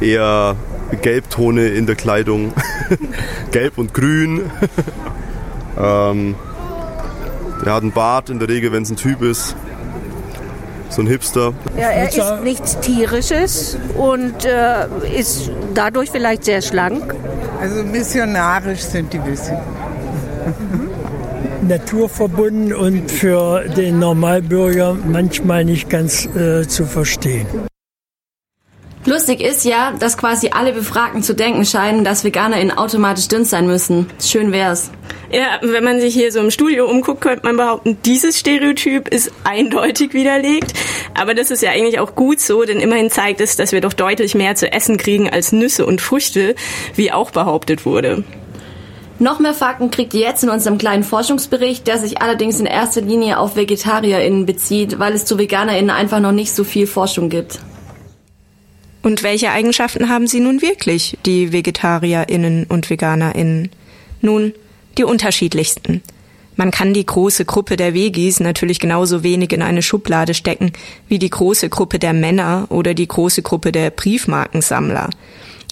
eher 0.00 0.54
Gelbtone 1.02 1.66
in 1.66 1.84
der 1.84 1.96
Kleidung. 1.96 2.52
Gelb 3.50 3.76
und 3.76 3.92
Grün. 3.92 4.50
ähm, 5.76 6.36
der 7.64 7.74
hat 7.74 7.82
einen 7.82 7.90
Bart 7.90 8.30
in 8.30 8.38
der 8.38 8.48
Regel, 8.48 8.70
wenn 8.70 8.84
es 8.84 8.90
ein 8.90 8.96
Typ 8.96 9.20
ist. 9.20 9.56
So 10.90 11.02
ein 11.02 11.08
Hipster. 11.08 11.52
Ja, 11.76 11.88
er 11.88 12.08
isst 12.08 12.44
nichts 12.44 12.78
Tierisches 12.78 13.76
und 13.96 14.44
äh, 14.44 14.86
ist 15.18 15.50
dadurch 15.74 16.12
vielleicht 16.12 16.44
sehr 16.44 16.62
schlank. 16.62 17.16
Also 17.60 17.82
missionarisch 17.82 18.82
sind 18.82 19.12
die 19.12 19.18
bisschen. 19.18 19.58
Naturverbunden 21.68 22.74
und 22.74 23.10
für 23.10 23.64
den 23.68 23.98
Normalbürger 23.98 24.94
manchmal 24.94 25.64
nicht 25.64 25.88
ganz 25.88 26.26
äh, 26.26 26.66
zu 26.66 26.86
verstehen. 26.86 27.46
Lustig 29.04 29.40
ist 29.40 29.64
ja, 29.64 29.92
dass 29.98 30.18
quasi 30.18 30.50
alle 30.50 30.72
Befragten 30.72 31.22
zu 31.22 31.34
denken 31.34 31.64
scheinen, 31.64 32.04
dass 32.04 32.24
VeganerInnen 32.24 32.76
automatisch 32.76 33.28
dünn 33.28 33.44
sein 33.44 33.66
müssen. 33.66 34.06
Schön 34.20 34.52
wär's. 34.52 34.90
Ja, 35.30 35.60
wenn 35.62 35.84
man 35.84 36.00
sich 36.00 36.14
hier 36.14 36.32
so 36.32 36.40
im 36.40 36.50
Studio 36.50 36.86
umguckt, 36.86 37.20
könnte 37.20 37.46
man 37.46 37.56
behaupten, 37.56 37.98
dieses 38.04 38.38
Stereotyp 38.38 39.08
ist 39.08 39.30
eindeutig 39.44 40.14
widerlegt. 40.14 40.72
Aber 41.14 41.34
das 41.34 41.50
ist 41.50 41.62
ja 41.62 41.70
eigentlich 41.70 42.00
auch 42.00 42.14
gut 42.14 42.40
so, 42.40 42.64
denn 42.64 42.80
immerhin 42.80 43.10
zeigt 43.10 43.40
es, 43.40 43.56
dass 43.56 43.72
wir 43.72 43.80
doch 43.80 43.92
deutlich 43.92 44.34
mehr 44.34 44.56
zu 44.56 44.70
essen 44.70 44.98
kriegen 44.98 45.30
als 45.30 45.52
Nüsse 45.52 45.86
und 45.86 46.00
Früchte, 46.00 46.54
wie 46.94 47.12
auch 47.12 47.30
behauptet 47.30 47.86
wurde. 47.86 48.24
Noch 49.20 49.40
mehr 49.40 49.54
Fakten 49.54 49.90
kriegt 49.90 50.14
ihr 50.14 50.20
jetzt 50.20 50.44
in 50.44 50.50
unserem 50.50 50.78
kleinen 50.78 51.02
Forschungsbericht, 51.02 51.86
der 51.88 51.98
sich 51.98 52.22
allerdings 52.22 52.60
in 52.60 52.66
erster 52.66 53.00
Linie 53.00 53.38
auf 53.38 53.56
VegetarierInnen 53.56 54.46
bezieht, 54.46 55.00
weil 55.00 55.12
es 55.12 55.24
zu 55.24 55.38
VeganerInnen 55.38 55.90
einfach 55.90 56.20
noch 56.20 56.32
nicht 56.32 56.52
so 56.52 56.62
viel 56.62 56.86
Forschung 56.86 57.28
gibt. 57.28 57.58
Und 59.02 59.22
welche 59.22 59.50
Eigenschaften 59.50 60.08
haben 60.08 60.28
sie 60.28 60.38
nun 60.38 60.62
wirklich, 60.62 61.18
die 61.26 61.50
VegetarierInnen 61.52 62.66
und 62.68 62.90
VeganerInnen? 62.90 63.70
Nun, 64.20 64.52
die 64.98 65.04
unterschiedlichsten. 65.04 66.02
Man 66.54 66.70
kann 66.72 66.92
die 66.92 67.06
große 67.06 67.44
Gruppe 67.44 67.76
der 67.76 67.94
Vegis 67.94 68.40
natürlich 68.40 68.80
genauso 68.80 69.22
wenig 69.22 69.52
in 69.52 69.62
eine 69.62 69.82
Schublade 69.82 70.34
stecken 70.34 70.72
wie 71.08 71.20
die 71.20 71.30
große 71.30 71.68
Gruppe 71.68 72.00
der 72.00 72.12
Männer 72.12 72.66
oder 72.70 72.94
die 72.94 73.06
große 73.06 73.42
Gruppe 73.42 73.70
der 73.70 73.90
Briefmarkensammler. 73.90 75.10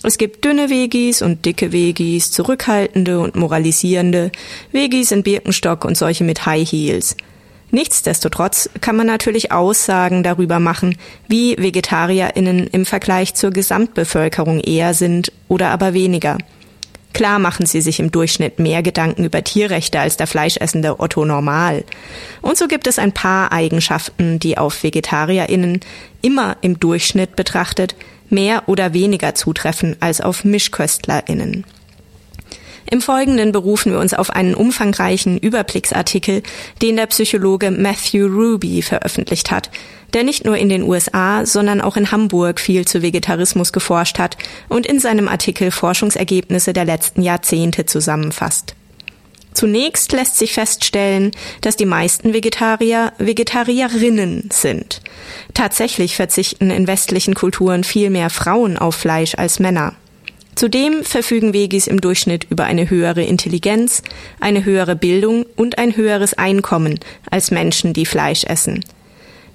Es 0.03 0.19
gibt 0.19 0.45
dünne 0.45 0.71
Vegis 0.71 1.23
und 1.23 1.45
dicke 1.45 1.73
Vegis, 1.73 2.31
zurückhaltende 2.31 3.19
und 3.19 3.35
moralisierende, 3.35 4.31
Vegis 4.71 5.11
in 5.11 5.23
Birkenstock 5.23 5.85
und 5.85 5.97
solche 5.97 6.25
mit 6.25 6.47
High 6.47 6.71
Heels. 6.71 7.17
Nichtsdestotrotz 7.71 8.71
kann 8.81 8.97
man 8.97 9.07
natürlich 9.07 9.51
Aussagen 9.51 10.23
darüber 10.23 10.61
machen, 10.61 10.97
wie 11.29 11.57
VegetarierInnen 11.57 12.69
im 12.69 12.87
Vergleich 12.87 13.35
zur 13.35 13.51
Gesamtbevölkerung 13.51 14.61
eher 14.61 14.95
sind 14.95 15.33
oder 15.49 15.71
aber 15.71 15.93
weniger. 15.93 16.39
Klar 17.13 17.39
machen 17.39 17.65
sie 17.65 17.81
sich 17.81 17.99
im 17.99 18.13
Durchschnitt 18.13 18.59
mehr 18.59 18.83
Gedanken 18.83 19.25
über 19.25 19.43
Tierrechte 19.43 19.99
als 19.99 20.19
der 20.19 20.27
fleischessende 20.27 21.01
Otto 21.01 21.25
Normal. 21.25 21.83
Und 22.43 22.59
so 22.59 22.69
gibt 22.69 22.87
es 22.87 22.99
ein 22.99 23.13
paar 23.13 23.53
Eigenschaften, 23.53 24.39
die 24.39 24.59
auf 24.59 24.75
VegetarierInnen 24.75 25.81
immer 26.21 26.59
im 26.61 26.79
Durchschnitt 26.79 27.35
betrachtet 27.35 27.97
mehr 28.31 28.69
oder 28.69 28.93
weniger 28.93 29.35
zutreffen 29.35 29.97
als 30.01 30.21
auf 30.21 30.45
MischköstlerInnen. 30.45 31.65
Im 32.89 33.01
Folgenden 33.01 33.51
berufen 33.51 33.93
wir 33.93 33.99
uns 33.99 34.15
auf 34.15 34.31
einen 34.31 34.55
umfangreichen 34.55 35.39
Überblicksartikel, 35.39 36.43
den 36.83 36.97
der 36.97 37.07
Psychologe 37.07 37.73
Matthew 37.73 38.27
Ruby 38.27 38.81
veröffentlicht 38.81 39.51
hat, 39.51 39.71
der 40.15 40.23
nicht 40.23 40.45
nur 40.45 40.57
in 40.57 40.69
den 40.69 40.85
USA, 40.85 41.45
sondern 41.45 41.81
auch 41.81 41.97
in 41.97 42.13
Hamburg 42.13 42.61
viel 42.61 42.87
zu 42.87 43.03
Vegetarismus 43.03 43.73
geforscht 43.73 44.21
hat 44.21 44.37
und 44.69 44.87
in 44.87 45.01
seinem 45.01 45.27
Artikel 45.27 45.73
Forschungsergebnisse 45.73 46.73
der 46.73 46.85
letzten 46.85 47.23
Jahrzehnte 47.23 47.87
zusammenfasst. 47.87 48.76
Zunächst 49.57 50.13
lässt 50.13 50.37
sich 50.37 50.53
feststellen, 50.53 51.31
dass 51.63 51.77
die 51.77 51.87
meisten 51.87 52.35
Vegetarier 52.35 53.15
Vegetarierinnen 53.17 54.51
sind. 54.53 55.01
Tatsächlich 55.55 56.15
verzichten 56.15 56.69
in 56.69 56.87
westlichen 56.87 57.35
Kulturen 57.35 57.83
viel 57.83 58.11
mehr 58.11 58.29
Frauen 58.29 58.77
auf 58.77 58.97
Fleisch 58.97 59.35
als 59.37 59.59
Männer. 59.59 59.95
Zudem 60.57 61.05
verfügen 61.05 61.55
Vegis 61.55 61.87
im 61.87 62.03
Durchschnitt 62.03 62.45
über 62.51 62.65
eine 62.65 62.91
höhere 62.91 63.23
Intelligenz, 63.23 64.03
eine 64.41 64.67
höhere 64.67 64.95
Bildung 64.95 65.47
und 65.57 65.79
ein 65.79 65.97
höheres 65.97 66.35
Einkommen 66.35 67.01
als 67.31 67.51
Menschen, 67.51 67.95
die 67.95 68.05
Fleisch 68.05 68.45
essen. 68.45 68.85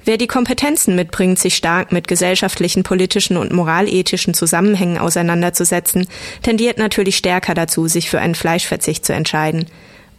Wer 0.04 0.18
die 0.18 0.26
Kompetenzen 0.26 0.96
mitbringt, 0.96 1.38
sich 1.38 1.56
stark 1.56 1.92
mit 1.92 2.08
gesellschaftlichen, 2.08 2.82
politischen 2.82 3.38
und 3.38 3.54
moralethischen 3.54 4.34
Zusammenhängen 4.34 4.98
auseinanderzusetzen, 4.98 6.08
tendiert 6.42 6.80
natürlich 6.80 7.18
stärker 7.18 7.54
dazu, 7.54 7.88
sich 7.88 8.10
für 8.10 8.20
einen 8.20 8.34
Fleischverzicht 8.34 9.06
zu 9.06 9.14
entscheiden. 9.14 9.68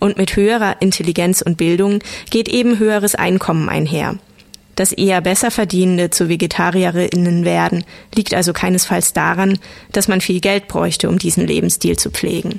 Und 0.02 0.18
mit 0.18 0.35
höherer 0.35 0.82
Intelligenz 0.82 1.42
und 1.42 1.56
Bildung 1.56 2.00
geht 2.28 2.49
eben 2.49 2.80
höheres 2.80 3.14
Einkommen 3.14 3.68
einher. 3.68 4.16
Das 4.75 4.90
eher 4.90 5.21
besser 5.21 5.52
verdienende 5.52 6.11
zu 6.11 6.28
Vegetarierinnen 6.28 7.44
werden 7.44 7.85
liegt 8.12 8.35
also 8.35 8.52
keinesfalls 8.52 9.12
daran, 9.12 9.61
dass 9.92 10.09
man 10.09 10.21
viel 10.21 10.40
Geld 10.40 10.66
bräuchte, 10.66 11.09
um 11.09 11.21
diesen 11.21 11.47
Lebensstil 11.47 11.97
zu 11.97 12.11
pflegen. 12.11 12.59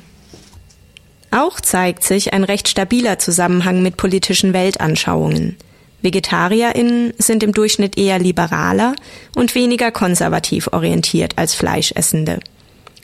Auch 1.31 1.59
zeigt 1.59 2.05
sich 2.05 2.31
ein 2.31 2.45
recht 2.45 2.69
stabiler 2.69 3.19
Zusammenhang 3.19 3.83
mit 3.83 3.97
politischen 3.97 4.53
Weltanschauungen. 4.53 5.57
Vegetarierinnen 6.01 7.11
sind 7.17 7.43
im 7.43 7.51
Durchschnitt 7.51 7.97
eher 7.97 8.19
liberaler 8.19 8.95
und 9.35 9.53
weniger 9.53 9.91
konservativ 9.91 10.69
orientiert 10.71 11.33
als 11.35 11.55
Fleischessende. 11.55 12.39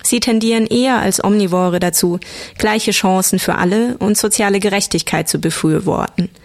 Sie 0.03 0.19
tendieren 0.19 0.65
eher 0.65 0.99
als 0.99 1.23
Omnivore 1.23 1.79
dazu, 1.79 2.19
gleiche 2.57 2.91
Chancen 2.91 3.39
für 3.39 3.55
alle 3.55 3.97
und 3.97 4.17
soziale 4.17 4.59
Gerechtigkeit 4.59 5.27
zu 5.27 5.39
befürworten– 5.39 6.29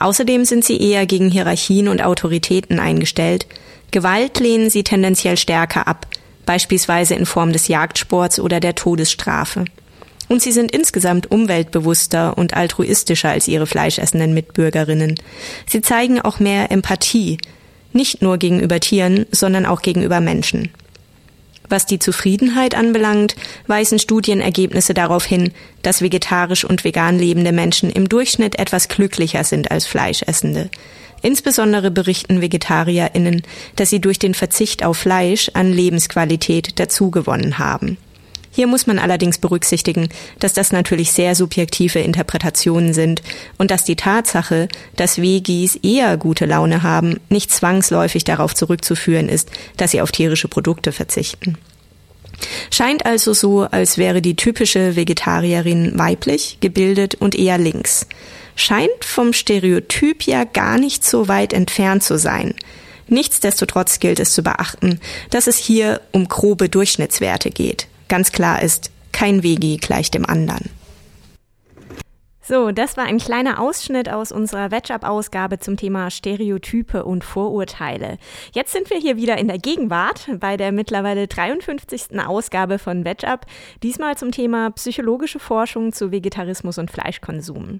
Außerdem 0.00 0.46
sind 0.46 0.64
sie 0.64 0.80
eher 0.80 1.06
gegen 1.06 1.30
Hierarchien 1.30 1.86
und 1.86 2.02
Autoritäten 2.02 2.80
eingestellt. 2.80 3.46
Gewalt 3.90 4.40
lehnen 4.40 4.70
sie 4.70 4.82
tendenziell 4.82 5.36
stärker 5.36 5.86
ab, 5.86 6.06
beispielsweise 6.46 7.14
in 7.14 7.26
Form 7.26 7.52
des 7.52 7.68
Jagdsports 7.68 8.40
oder 8.40 8.60
der 8.60 8.74
Todesstrafe. 8.74 9.66
Und 10.28 10.40
sie 10.40 10.52
sind 10.52 10.70
insgesamt 10.70 11.30
umweltbewusster 11.30 12.38
und 12.38 12.54
altruistischer 12.54 13.28
als 13.28 13.46
ihre 13.46 13.66
fleischessenden 13.66 14.32
Mitbürgerinnen. 14.32 15.20
Sie 15.66 15.82
zeigen 15.82 16.20
auch 16.20 16.40
mehr 16.40 16.70
Empathie, 16.70 17.36
nicht 17.92 18.22
nur 18.22 18.38
gegenüber 18.38 18.80
Tieren, 18.80 19.26
sondern 19.32 19.66
auch 19.66 19.82
gegenüber 19.82 20.20
Menschen. 20.20 20.70
Was 21.70 21.86
die 21.86 22.00
Zufriedenheit 22.00 22.74
anbelangt, 22.74 23.36
weisen 23.68 24.00
Studienergebnisse 24.00 24.92
darauf 24.92 25.24
hin, 25.24 25.52
dass 25.82 26.02
vegetarisch 26.02 26.64
und 26.64 26.82
vegan 26.82 27.16
lebende 27.16 27.52
Menschen 27.52 27.90
im 27.90 28.08
Durchschnitt 28.08 28.58
etwas 28.58 28.88
glücklicher 28.88 29.44
sind 29.44 29.70
als 29.70 29.86
Fleischessende. 29.86 30.68
Insbesondere 31.22 31.92
berichten 31.92 32.40
VegetarierInnen, 32.40 33.42
dass 33.76 33.90
sie 33.90 34.00
durch 34.00 34.18
den 34.18 34.34
Verzicht 34.34 34.84
auf 34.84 34.98
Fleisch 34.98 35.50
an 35.54 35.72
Lebensqualität 35.72 36.78
dazugewonnen 36.80 37.58
haben. 37.58 37.98
Hier 38.52 38.66
muss 38.66 38.86
man 38.86 38.98
allerdings 38.98 39.38
berücksichtigen, 39.38 40.08
dass 40.40 40.52
das 40.52 40.72
natürlich 40.72 41.12
sehr 41.12 41.34
subjektive 41.34 42.00
Interpretationen 42.00 42.92
sind 42.92 43.22
und 43.58 43.70
dass 43.70 43.84
die 43.84 43.96
Tatsache, 43.96 44.68
dass 44.96 45.22
Vegis 45.22 45.76
eher 45.76 46.16
gute 46.16 46.46
Laune 46.46 46.82
haben, 46.82 47.20
nicht 47.28 47.52
zwangsläufig 47.52 48.24
darauf 48.24 48.54
zurückzuführen 48.54 49.28
ist, 49.28 49.50
dass 49.76 49.92
sie 49.92 50.00
auf 50.00 50.10
tierische 50.10 50.48
Produkte 50.48 50.90
verzichten. 50.90 51.56
Scheint 52.70 53.06
also 53.06 53.32
so, 53.34 53.62
als 53.62 53.98
wäre 53.98 54.22
die 54.22 54.36
typische 54.36 54.96
Vegetarierin 54.96 55.98
weiblich, 55.98 56.58
gebildet 56.60 57.14
und 57.14 57.34
eher 57.34 57.58
links. 57.58 58.06
Scheint 58.56 59.04
vom 59.04 59.32
Stereotyp 59.32 60.22
ja 60.22 60.44
gar 60.44 60.78
nicht 60.78 61.04
so 61.04 61.28
weit 61.28 61.52
entfernt 61.52 62.02
zu 62.02 62.18
sein. 62.18 62.54
Nichtsdestotrotz 63.08 64.00
gilt 64.00 64.20
es 64.20 64.32
zu 64.32 64.42
beachten, 64.42 65.00
dass 65.30 65.46
es 65.46 65.56
hier 65.56 66.00
um 66.12 66.28
grobe 66.28 66.68
Durchschnittswerte 66.68 67.50
geht. 67.50 67.88
Ganz 68.10 68.32
klar 68.32 68.60
ist, 68.60 68.90
kein 69.12 69.44
Vegi 69.44 69.76
gleich 69.76 70.10
dem 70.10 70.26
anderen. 70.26 70.68
So, 72.50 72.72
das 72.72 72.96
war 72.96 73.04
ein 73.04 73.18
kleiner 73.18 73.60
Ausschnitt 73.60 74.08
aus 74.08 74.32
unserer 74.32 74.72
Wetchup-Ausgabe 74.72 75.60
zum 75.60 75.76
Thema 75.76 76.10
Stereotype 76.10 77.04
und 77.04 77.22
Vorurteile. 77.22 78.18
Jetzt 78.52 78.72
sind 78.72 78.90
wir 78.90 78.96
hier 78.96 79.16
wieder 79.16 79.38
in 79.38 79.46
der 79.46 79.58
Gegenwart 79.58 80.28
bei 80.40 80.56
der 80.56 80.72
mittlerweile 80.72 81.28
53. 81.28 82.18
Ausgabe 82.18 82.80
von 82.80 83.04
Wetchup, 83.04 83.46
diesmal 83.84 84.18
zum 84.18 84.32
Thema 84.32 84.70
psychologische 84.72 85.38
Forschung 85.38 85.92
zu 85.92 86.10
Vegetarismus 86.10 86.78
und 86.78 86.90
Fleischkonsum. 86.90 87.78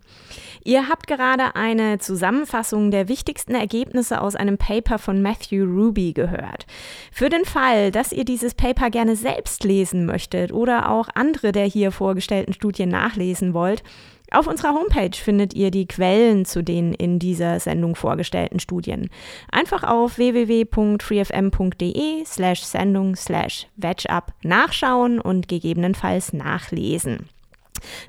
Ihr 0.62 0.88
habt 0.88 1.08
gerade 1.08 1.56
eine 1.56 1.98
Zusammenfassung 1.98 2.92
der 2.92 3.08
wichtigsten 3.08 3.56
Ergebnisse 3.56 4.20
aus 4.20 4.36
einem 4.36 4.56
Paper 4.56 5.00
von 5.00 5.20
Matthew 5.20 5.64
Ruby 5.64 6.12
gehört. 6.12 6.64
Für 7.10 7.28
den 7.28 7.44
Fall, 7.44 7.90
dass 7.90 8.12
ihr 8.12 8.24
dieses 8.24 8.54
Paper 8.54 8.90
gerne 8.90 9.16
selbst 9.16 9.64
lesen 9.64 10.06
möchtet 10.06 10.52
oder 10.52 10.90
auch 10.90 11.08
andere 11.12 11.50
der 11.50 11.64
hier 11.64 11.90
vorgestellten 11.90 12.52
Studien 12.52 12.90
nachlesen 12.90 13.52
wollt, 13.52 13.82
Auf 14.30 14.46
unserer 14.46 14.74
Homepage 14.74 15.16
findet 15.16 15.54
ihr 15.54 15.70
die 15.70 15.86
Quellen 15.86 16.44
zu 16.44 16.62
den 16.62 16.94
in 16.94 17.18
dieser 17.18 17.58
Sendung 17.58 17.96
vorgestellten 17.96 18.60
Studien. 18.60 19.10
Einfach 19.50 19.82
auf 19.82 20.18
www.freefm.de 20.18 22.24
slash 22.24 22.62
Sendung 22.62 23.16
slash 23.16 23.66
VegUp 23.76 24.32
nachschauen 24.42 25.20
und 25.20 25.48
gegebenenfalls 25.48 26.32
nachlesen 26.32 27.28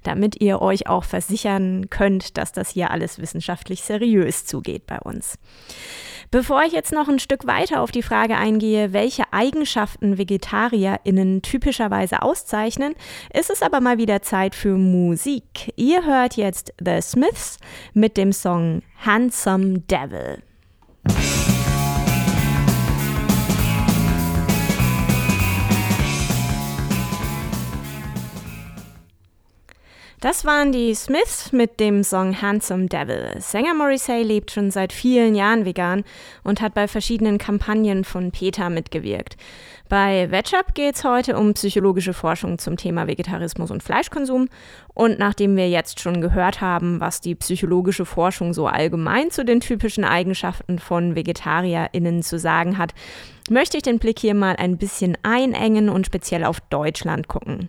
damit 0.04 0.42
ihr 0.42 0.62
euch 0.62 0.88
auch 0.88 1.04
versichern 1.04 1.90
könnt, 1.90 2.38
dass 2.38 2.52
das 2.52 2.70
hier 2.70 2.92
alles 2.92 3.20
wissenschaftlich 3.20 3.82
seriös 3.82 4.46
zugeht 4.46 4.86
bei 4.86 5.00
uns. 5.00 5.38
Bevor 6.32 6.64
ich 6.64 6.72
jetzt 6.72 6.94
noch 6.94 7.10
ein 7.10 7.20
Stück 7.20 7.46
weiter 7.46 7.82
auf 7.82 7.92
die 7.92 8.02
Frage 8.02 8.38
eingehe, 8.38 8.94
welche 8.94 9.24
Eigenschaften 9.32 10.18
VegetarierInnen 10.18 11.42
typischerweise 11.42 12.22
auszeichnen, 12.22 12.96
ist 13.34 13.50
es 13.50 13.62
aber 13.62 13.82
mal 13.82 13.98
wieder 13.98 14.22
Zeit 14.22 14.56
für 14.56 14.78
Musik. 14.78 15.74
Ihr 15.76 16.06
hört 16.06 16.38
jetzt 16.38 16.74
The 16.82 17.02
Smiths 17.02 17.58
mit 17.94 18.16
dem 18.16 18.32
Song 18.32 18.82
Handsome 19.06 19.80
Devil. 19.80 20.42
Das 30.22 30.46
waren 30.46 30.72
die 30.72 30.94
Smiths 30.94 31.52
mit 31.52 31.80
dem 31.80 32.04
Song 32.04 32.44
Handsome 32.44 32.86
Devil. 32.86 33.34
Sänger 33.40 33.74
Morrissey 33.74 34.22
lebt 34.22 34.52
schon 34.52 34.70
seit 34.70 34.94
vielen 34.94 35.34
Jahren 35.34 35.66
vegan 35.66 36.04
und 36.44 36.62
hat 36.62 36.76
bei 36.76 36.88
verschiedenen 36.88 37.40
Kampagnen 37.40 38.04
von 38.04 38.32
PETA 38.32 38.70
mitgewirkt. 38.70 39.36
Bei 39.92 40.32
VegUp 40.32 40.74
geht 40.74 40.96
es 40.96 41.04
heute 41.04 41.38
um 41.38 41.54
psychologische 41.54 42.14
Forschung 42.14 42.58
zum 42.58 42.78
Thema 42.78 43.08
Vegetarismus 43.08 43.72
und 43.72 43.84
Fleischkonsum. 43.84 44.48
Und 44.94 45.20
nachdem 45.20 45.58
wir 45.58 45.70
jetzt 45.70 46.00
schon 46.00 46.22
gehört 46.22 46.62
haben, 46.62 47.02
was 47.02 47.20
die 47.20 47.36
psychologische 47.36 48.06
Forschung 48.06 48.54
so 48.54 48.68
allgemein 48.68 49.32
zu 49.32 49.44
den 49.44 49.60
typischen 49.60 50.06
Eigenschaften 50.06 50.80
von 50.80 51.18
VegetarierInnen 51.18 52.24
zu 52.24 52.40
sagen 52.40 52.78
hat, 52.78 52.94
möchte 53.50 53.76
ich 53.76 53.84
den 53.84 54.00
Blick 54.00 54.20
hier 54.20 54.34
mal 54.34 54.56
ein 54.56 54.78
bisschen 54.78 55.18
einengen 55.24 55.90
und 55.90 56.06
speziell 56.06 56.46
auf 56.46 56.62
Deutschland 56.62 57.28
gucken. 57.28 57.68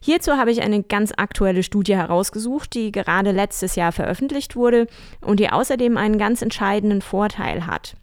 Hierzu 0.00 0.32
habe 0.32 0.50
ich 0.50 0.62
eine 0.62 0.82
ganz 0.82 1.12
aktuelle 1.16 1.62
Studie 1.62 1.94
herausgesucht, 1.94 2.74
die 2.74 2.90
gerade 2.90 3.30
letztes 3.30 3.76
Jahr 3.76 3.92
veröffentlicht 3.92 4.56
wurde 4.56 4.88
und 5.20 5.38
die 5.38 5.50
außerdem 5.50 5.96
einen 5.96 6.18
ganz 6.18 6.42
entscheidenden 6.42 7.00
Vorteil 7.00 7.68
hat. 7.68 7.94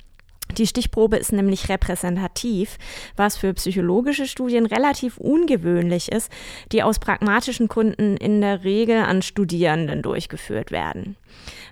Die 0.56 0.68
Stichprobe 0.68 1.18
ist 1.18 1.34
nämlich 1.34 1.70
repräsentativ, 1.70 2.78
was 3.16 3.38
für 3.38 3.54
psychologische 3.54 4.26
Studien 4.26 4.66
relativ 4.66 5.18
ungewöhnlich 5.18 6.12
ist, 6.12 6.32
die 6.72 6.84
aus 6.84 7.00
pragmatischen 7.00 7.68
Gründen 7.68 8.18
in 8.18 8.42
der 8.42 8.64
Regel 8.64 8.98
an 9.04 9.22
Studierenden 9.22 10.02
durchgeführt 10.02 10.72
werden. 10.72 11.16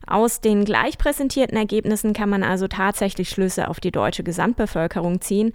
Aus 0.05 0.41
den 0.41 0.65
gleich 0.65 0.97
präsentierten 0.97 1.57
Ergebnissen 1.57 2.13
kann 2.13 2.29
man 2.29 2.43
also 2.43 2.67
tatsächlich 2.67 3.29
Schlüsse 3.29 3.69
auf 3.69 3.79
die 3.79 3.91
deutsche 3.91 4.23
Gesamtbevölkerung 4.23 5.21
ziehen, 5.21 5.51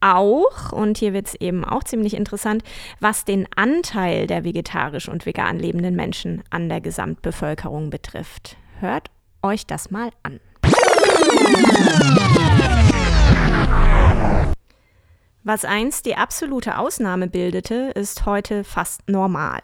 auch, 0.00 0.72
und 0.72 0.98
hier 0.98 1.14
wird 1.14 1.26
es 1.26 1.34
eben 1.36 1.64
auch 1.64 1.82
ziemlich 1.82 2.14
interessant, 2.14 2.62
was 3.00 3.24
den 3.24 3.48
Anteil 3.56 4.26
der 4.26 4.44
vegetarisch 4.44 5.08
und 5.08 5.24
vegan 5.24 5.58
lebenden 5.58 5.96
Menschen 5.96 6.44
an 6.50 6.68
der 6.68 6.80
Gesamtbevölkerung 6.80 7.88
betrifft. 7.90 8.56
Hört 8.78 9.10
euch 9.42 9.66
das 9.66 9.90
mal 9.90 10.10
an. 10.22 10.38
Was 15.48 15.64
einst 15.64 16.06
die 16.06 16.16
absolute 16.16 16.76
Ausnahme 16.76 17.28
bildete, 17.28 17.92
ist 17.94 18.26
heute 18.26 18.64
fast 18.64 19.08
normal. 19.08 19.60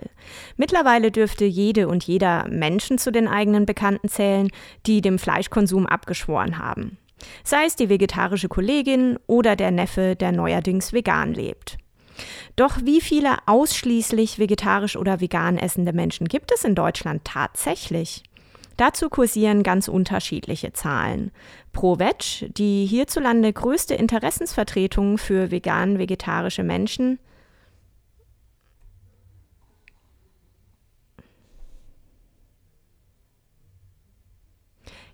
Mittlerweile 0.56 1.10
dürfte 1.10 1.44
jede 1.44 1.88
und 1.88 2.04
jeder 2.04 2.46
Menschen 2.48 2.98
zu 2.98 3.10
den 3.10 3.26
eigenen 3.26 3.66
Bekannten 3.66 4.08
zählen, 4.08 4.48
die 4.86 5.00
dem 5.00 5.18
Fleischkonsum 5.18 5.86
abgeschworen 5.86 6.58
haben. 6.58 6.98
Sei 7.42 7.64
es 7.66 7.74
die 7.74 7.88
vegetarische 7.88 8.48
Kollegin 8.48 9.18
oder 9.26 9.56
der 9.56 9.72
Neffe, 9.72 10.14
der 10.14 10.30
neuerdings 10.30 10.92
vegan 10.92 11.34
lebt. 11.34 11.78
Doch 12.54 12.78
wie 12.84 13.00
viele 13.00 13.38
ausschließlich 13.46 14.38
vegetarisch 14.38 14.96
oder 14.96 15.20
vegan 15.20 15.58
essende 15.58 15.92
Menschen 15.92 16.28
gibt 16.28 16.52
es 16.54 16.62
in 16.62 16.76
Deutschland 16.76 17.24
tatsächlich? 17.24 18.22
Dazu 18.76 19.08
kursieren 19.08 19.62
ganz 19.62 19.88
unterschiedliche 19.88 20.72
Zahlen. 20.72 21.30
ProVeg, 21.72 22.52
die 22.56 22.86
hierzulande 22.86 23.52
größte 23.52 23.94
Interessensvertretung 23.94 25.18
für 25.18 25.50
vegan-vegetarische 25.50 26.62
Menschen, 26.62 27.18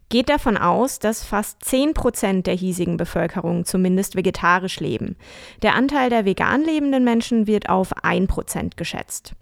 geht 0.09 0.29
davon 0.29 0.57
aus, 0.57 0.99
dass 0.99 1.25
fast 1.25 1.64
10 1.64 1.94
Prozent 1.94 2.47
der 2.47 2.55
hiesigen 2.55 2.97
Bevölkerung 2.97 3.64
zumindest 3.64 4.16
vegetarisch 4.16 4.81
leben. 4.81 5.16
Der 5.62 5.75
Anteil 5.75 6.11
der 6.11 6.25
vegan 6.25 6.64
lebenden 6.64 7.05
Menschen 7.05 7.47
wird 7.47 7.68
auf 7.68 7.92
1 8.03 8.27
Prozent 8.27 8.77
geschätzt. 8.77 9.35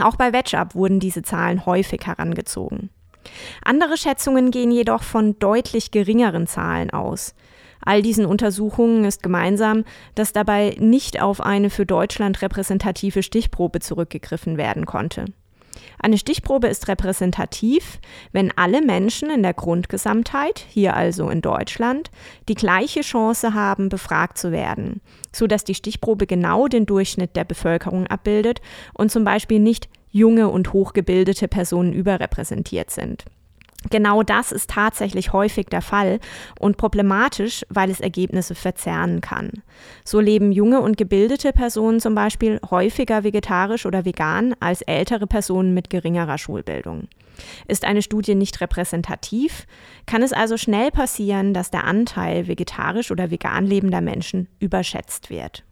Auch 0.00 0.16
bei 0.16 0.32
VegUp 0.32 0.74
wurden 0.74 1.00
diese 1.00 1.22
Zahlen 1.22 1.66
häufig 1.66 2.06
herangezogen. 2.06 2.90
Andere 3.64 3.96
Schätzungen 3.96 4.50
gehen 4.50 4.70
jedoch 4.70 5.02
von 5.02 5.38
deutlich 5.38 5.90
geringeren 5.90 6.46
Zahlen 6.46 6.90
aus. 6.90 7.34
All 7.82 8.02
diesen 8.02 8.26
Untersuchungen 8.26 9.04
ist 9.04 9.22
gemeinsam, 9.22 9.84
dass 10.14 10.32
dabei 10.32 10.76
nicht 10.78 11.22
auf 11.22 11.40
eine 11.40 11.70
für 11.70 11.86
Deutschland 11.86 12.42
repräsentative 12.42 13.22
Stichprobe 13.22 13.80
zurückgegriffen 13.80 14.58
werden 14.58 14.84
konnte. 14.84 15.26
Eine 15.98 16.18
Stichprobe 16.18 16.68
ist 16.68 16.88
repräsentativ, 16.88 18.00
wenn 18.32 18.52
alle 18.56 18.82
Menschen 18.82 19.30
in 19.30 19.42
der 19.42 19.54
Grundgesamtheit, 19.54 20.64
hier 20.68 20.96
also 20.96 21.30
in 21.30 21.42
Deutschland, 21.42 22.10
die 22.48 22.54
gleiche 22.54 23.02
Chance 23.02 23.54
haben, 23.54 23.88
befragt 23.88 24.38
zu 24.38 24.50
werden, 24.50 25.00
so 25.32 25.46
dass 25.46 25.64
die 25.64 25.74
Stichprobe 25.74 26.26
genau 26.26 26.68
den 26.68 26.86
Durchschnitt 26.86 27.36
der 27.36 27.44
Bevölkerung 27.44 28.06
abbildet 28.06 28.60
und 28.94 29.10
zum 29.10 29.24
Beispiel 29.24 29.58
nicht 29.58 29.88
junge 30.10 30.48
und 30.48 30.72
hochgebildete 30.72 31.48
Personen 31.48 31.92
überrepräsentiert 31.92 32.90
sind. 32.90 33.24
Genau 33.88 34.22
das 34.22 34.52
ist 34.52 34.68
tatsächlich 34.68 35.32
häufig 35.32 35.66
der 35.66 35.80
Fall 35.80 36.20
und 36.58 36.76
problematisch, 36.76 37.64
weil 37.70 37.90
es 37.90 38.00
Ergebnisse 38.00 38.54
verzerren 38.54 39.22
kann. 39.22 39.62
So 40.04 40.20
leben 40.20 40.52
junge 40.52 40.82
und 40.82 40.98
gebildete 40.98 41.52
Personen 41.52 41.98
zum 41.98 42.14
Beispiel 42.14 42.60
häufiger 42.70 43.24
vegetarisch 43.24 43.86
oder 43.86 44.04
vegan 44.04 44.54
als 44.60 44.82
ältere 44.82 45.26
Personen 45.26 45.72
mit 45.72 45.88
geringerer 45.88 46.36
Schulbildung. 46.36 47.08
Ist 47.68 47.86
eine 47.86 48.02
Studie 48.02 48.34
nicht 48.34 48.60
repräsentativ, 48.60 49.66
kann 50.04 50.22
es 50.22 50.34
also 50.34 50.58
schnell 50.58 50.90
passieren, 50.90 51.54
dass 51.54 51.70
der 51.70 51.84
Anteil 51.84 52.48
vegetarisch 52.48 53.10
oder 53.10 53.30
vegan 53.30 53.64
lebender 53.64 54.02
Menschen 54.02 54.48
überschätzt 54.58 55.30
wird. 55.30 55.64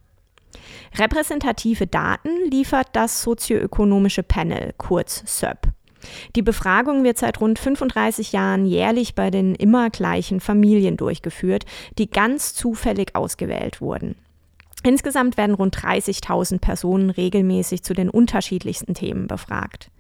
Repräsentative 0.96 1.87
Daten 1.87 2.30
liefert 2.50 2.88
das 2.92 3.22
sozioökonomische 3.22 4.22
Panel, 4.22 4.74
kurz 4.78 5.22
SÖP. 5.26 5.68
Die 6.37 6.42
Befragung 6.42 7.04
wird 7.04 7.18
seit 7.18 7.40
rund 7.40 7.58
35 7.58 8.32
Jahren 8.32 8.66
jährlich 8.66 9.14
bei 9.14 9.30
den 9.30 9.54
immer 9.54 9.90
gleichen 9.90 10.40
Familien 10.40 10.96
durchgeführt, 10.96 11.64
die 11.98 12.08
ganz 12.08 12.54
zufällig 12.54 13.14
ausgewählt 13.14 13.80
wurden. 13.80 14.16
Insgesamt 14.84 15.37
werden 15.37 15.54
rund 15.54 15.76
30.000 15.76 16.61
Personen 16.61 17.11
regelmäßig 17.11 17.82
zu 17.82 17.94
den 17.94 18.08
unterschiedlichsten 18.08 18.94
Themen 18.94 19.26
befragt. 19.26 19.90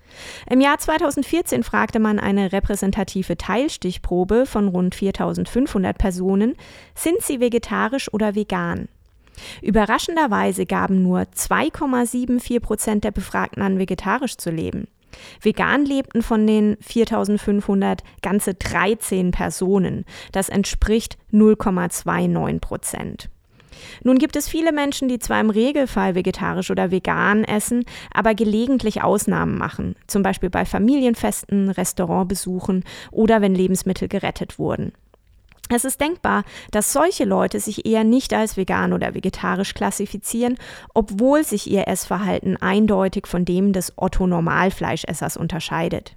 Im 0.48 0.60
Jahr 0.60 0.78
2014 0.78 1.62
fragte 1.62 1.98
man 1.98 2.18
eine 2.18 2.52
repräsentative 2.52 3.36
Teilstichprobe 3.36 4.46
von 4.46 4.68
rund 4.68 4.94
4.500 4.94 5.92
Personen, 5.94 6.54
sind 6.94 7.20
sie 7.22 7.40
vegetarisch 7.40 8.12
oder 8.12 8.34
vegan? 8.34 8.88
Überraschenderweise 9.62 10.66
gaben 10.66 11.02
nur 11.02 11.20
2,74 11.20 12.60
Prozent 12.60 13.04
der 13.04 13.10
Befragten 13.10 13.62
an, 13.62 13.78
vegetarisch 13.78 14.36
zu 14.36 14.50
leben. 14.50 14.88
Vegan 15.40 15.84
lebten 15.84 16.22
von 16.22 16.46
den 16.46 16.76
4500 16.80 18.02
ganze 18.22 18.54
13 18.54 19.30
Personen. 19.30 20.04
Das 20.32 20.48
entspricht 20.48 21.18
0,29 21.32 22.60
Prozent. 22.60 23.30
Nun 24.02 24.18
gibt 24.18 24.36
es 24.36 24.48
viele 24.48 24.72
Menschen, 24.72 25.08
die 25.08 25.18
zwar 25.18 25.40
im 25.40 25.50
Regelfall 25.50 26.14
vegetarisch 26.14 26.70
oder 26.70 26.90
vegan 26.90 27.44
essen, 27.44 27.84
aber 28.12 28.34
gelegentlich 28.34 29.02
Ausnahmen 29.02 29.56
machen, 29.56 29.94
zum 30.06 30.22
Beispiel 30.22 30.50
bei 30.50 30.64
Familienfesten, 30.64 31.70
Restaurantbesuchen 31.70 32.84
oder 33.10 33.40
wenn 33.40 33.54
Lebensmittel 33.54 34.08
gerettet 34.08 34.58
wurden. 34.58 34.92
Es 35.70 35.84
ist 35.84 36.00
denkbar, 36.00 36.44
dass 36.70 36.92
solche 36.92 37.24
Leute 37.24 37.60
sich 37.60 37.84
eher 37.84 38.04
nicht 38.04 38.32
als 38.32 38.56
vegan 38.56 38.92
oder 38.92 39.14
vegetarisch 39.14 39.74
klassifizieren, 39.74 40.56
obwohl 40.94 41.44
sich 41.44 41.70
ihr 41.70 41.88
Essverhalten 41.88 42.56
eindeutig 42.56 43.26
von 43.26 43.44
dem 43.44 43.72
des 43.72 43.92
Otto-Normalfleischessers 43.96 45.36
unterscheidet. 45.36 46.16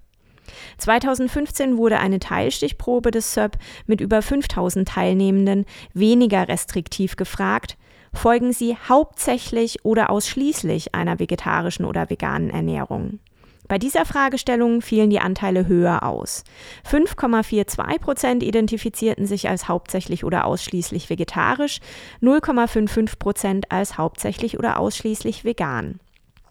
2015 0.77 1.77
wurde 1.77 1.99
eine 1.99 2.19
Teilstichprobe 2.19 3.11
des 3.11 3.33
SÖP 3.33 3.57
mit 3.85 4.01
über 4.01 4.21
5000 4.21 4.87
Teilnehmenden 4.87 5.65
weniger 5.93 6.47
restriktiv 6.47 7.15
gefragt, 7.15 7.77
folgen 8.13 8.53
sie 8.53 8.75
hauptsächlich 8.89 9.85
oder 9.85 10.09
ausschließlich 10.09 10.95
einer 10.95 11.19
vegetarischen 11.19 11.85
oder 11.85 12.09
veganen 12.09 12.49
Ernährung. 12.49 13.19
Bei 13.71 13.77
dieser 13.77 14.03
Fragestellung 14.03 14.81
fielen 14.81 15.09
die 15.09 15.21
Anteile 15.21 15.65
höher 15.65 16.03
aus. 16.03 16.43
5,42 16.91 17.99
Prozent 17.99 18.43
identifizierten 18.43 19.25
sich 19.25 19.47
als 19.47 19.69
hauptsächlich 19.69 20.25
oder 20.25 20.43
ausschließlich 20.43 21.09
vegetarisch, 21.09 21.79
0,55 22.21 23.17
Prozent 23.17 23.71
als 23.71 23.97
hauptsächlich 23.97 24.59
oder 24.59 24.77
ausschließlich 24.77 25.45
vegan. 25.45 26.01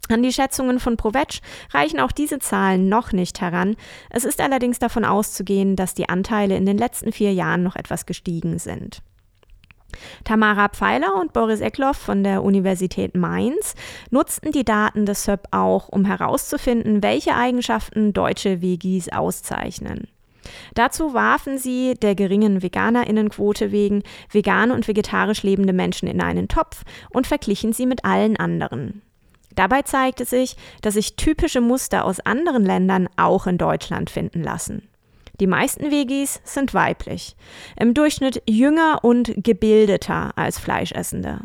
An 0.09 0.23
die 0.23 0.33
Schätzungen 0.33 0.81
von 0.81 0.97
Provetsch 0.97 1.43
reichen 1.75 2.01
auch 2.01 2.13
diese 2.13 2.39
Zahlen 2.39 2.89
noch 2.89 3.13
nicht 3.13 3.43
heran. 3.43 3.77
Es 4.09 4.25
ist 4.25 4.41
allerdings 4.41 4.79
davon 4.79 5.05
auszugehen, 5.05 5.77
dass 5.77 5.93
die 5.93 6.09
Anteile 6.09 6.57
in 6.57 6.65
den 6.65 6.79
letzten 6.79 7.13
vier 7.13 7.35
Jahren 7.35 7.63
noch 7.63 7.77
etwas 7.77 8.07
gestiegen 8.07 8.59
sind. 8.59 9.03
Tamara 10.25 10.69
Pfeiler 10.69 11.15
und 11.21 11.33
Boris 11.33 11.61
Eckloff 11.61 11.97
von 11.97 12.25
der 12.25 12.43
Universität 12.43 13.17
Mainz 13.17 13.75
nutzten 14.11 14.53
die 14.53 14.65
Daten 14.65 15.07
des 15.07 15.25
SÖP 15.25 15.47
auch, 15.51 15.89
um 15.89 16.05
herauszufinden, 16.05 17.03
welche 17.03 17.35
Eigenschaften 17.35 18.13
deutsche 18.13 18.63
Vegis 18.63 19.09
auszeichnen. 19.11 20.09
Dazu 20.75 21.15
warfen 21.15 21.59
sie 21.59 21.95
der 21.95 22.15
geringen 22.15 22.63
Veganerinnenquote 22.63 23.73
wegen 23.73 24.03
vegan 24.31 24.71
und 24.71 24.89
vegetarisch 24.89 25.43
lebende 25.43 25.73
Menschen 25.73 26.09
in 26.09 26.21
einen 26.21 26.49
Topf 26.49 26.83
und 27.11 27.27
verglichen 27.27 27.73
sie 27.73 27.87
mit 27.87 28.05
allen 28.05 28.37
anderen. 28.37 29.03
Dabei 29.55 29.83
zeigte 29.83 30.25
sich, 30.25 30.57
dass 30.81 30.95
sich 30.95 31.17
typische 31.17 31.61
Muster 31.61 32.05
aus 32.05 32.21
anderen 32.21 32.65
Ländern 32.65 33.09
auch 33.17 33.47
in 33.47 33.59
Deutschland 33.59 34.09
finden 34.09 34.43
lassen. 34.43 34.90
Die 35.41 35.47
meisten 35.47 35.91
Vegis 35.91 36.41
sind 36.45 36.75
weiblich, 36.75 37.35
im 37.79 37.95
Durchschnitt 37.95 38.43
jünger 38.47 39.01
und 39.03 39.33
gebildeter 39.43 40.33
als 40.37 40.59
Fleischessende. 40.59 41.41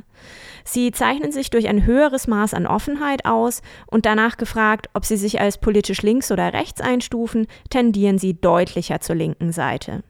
Sie 0.65 0.91
zeichnen 0.91 1.31
sich 1.31 1.49
durch 1.49 1.69
ein 1.69 1.85
höheres 1.85 2.27
Maß 2.27 2.53
an 2.53 2.67
Offenheit 2.67 3.25
aus 3.25 3.61
und 3.87 4.05
danach 4.05 4.35
gefragt, 4.35 4.89
ob 4.93 5.05
sie 5.05 5.15
sich 5.15 5.39
als 5.39 5.59
politisch 5.59 6.01
links 6.01 6.31
oder 6.31 6.51
rechts 6.51 6.81
einstufen, 6.81 7.47
tendieren 7.69 8.17
sie 8.17 8.33
deutlicher 8.33 8.99
zur 8.99 9.15
linken 9.15 9.53
Seite. 9.53 10.03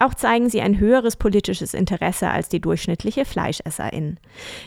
Auch 0.00 0.14
zeigen 0.14 0.48
sie 0.48 0.62
ein 0.62 0.78
höheres 0.78 1.16
politisches 1.16 1.74
Interesse 1.74 2.30
als 2.30 2.48
die 2.48 2.60
durchschnittliche 2.60 3.26
Fleischesserin. 3.26 4.18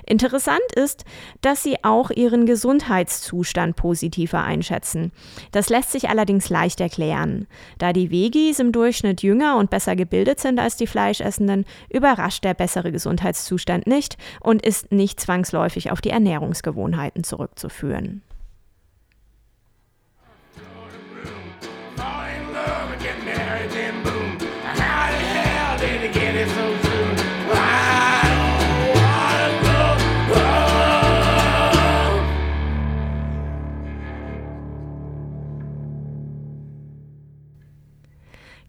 Interessant 0.06 0.62
ist, 0.76 1.06
dass 1.42 1.64
sie 1.64 1.84
auch 1.84 2.12
ihren 2.12 2.46
Gesundheitszustand 2.46 3.76
positiver 3.76 4.44
einschätzen. 4.44 5.12
Das 5.52 5.70
lässt 5.70 5.92
sich 5.92 6.08
allerdings 6.08 6.50
leicht 6.50 6.80
erklären. 6.80 7.48
Da 7.80 7.94
die 7.94 8.12
Vegis 8.12 8.60
im 8.60 8.72
Durchschnitt 8.72 9.24
jünger 9.24 9.58
und 9.58 9.72
besser 9.72 9.96
gebildet 9.96 10.40
sind 10.40 10.60
als 10.60 10.78
die 10.78 10.88
Fleischessenden, 10.88 11.66
überrascht 11.90 12.44
der 12.44 12.54
bessere 12.54 12.92
Gesundheitszustand 12.92 13.88
nicht 13.88 14.18
und 14.40 14.64
ist 14.64 14.92
nicht 14.92 15.20
zwangsläufig 15.20 15.92
auf 15.92 16.00
die 16.00 16.12
Ernährungsgewohnheiten 16.12 17.24
zurückzuführen. 17.24 18.22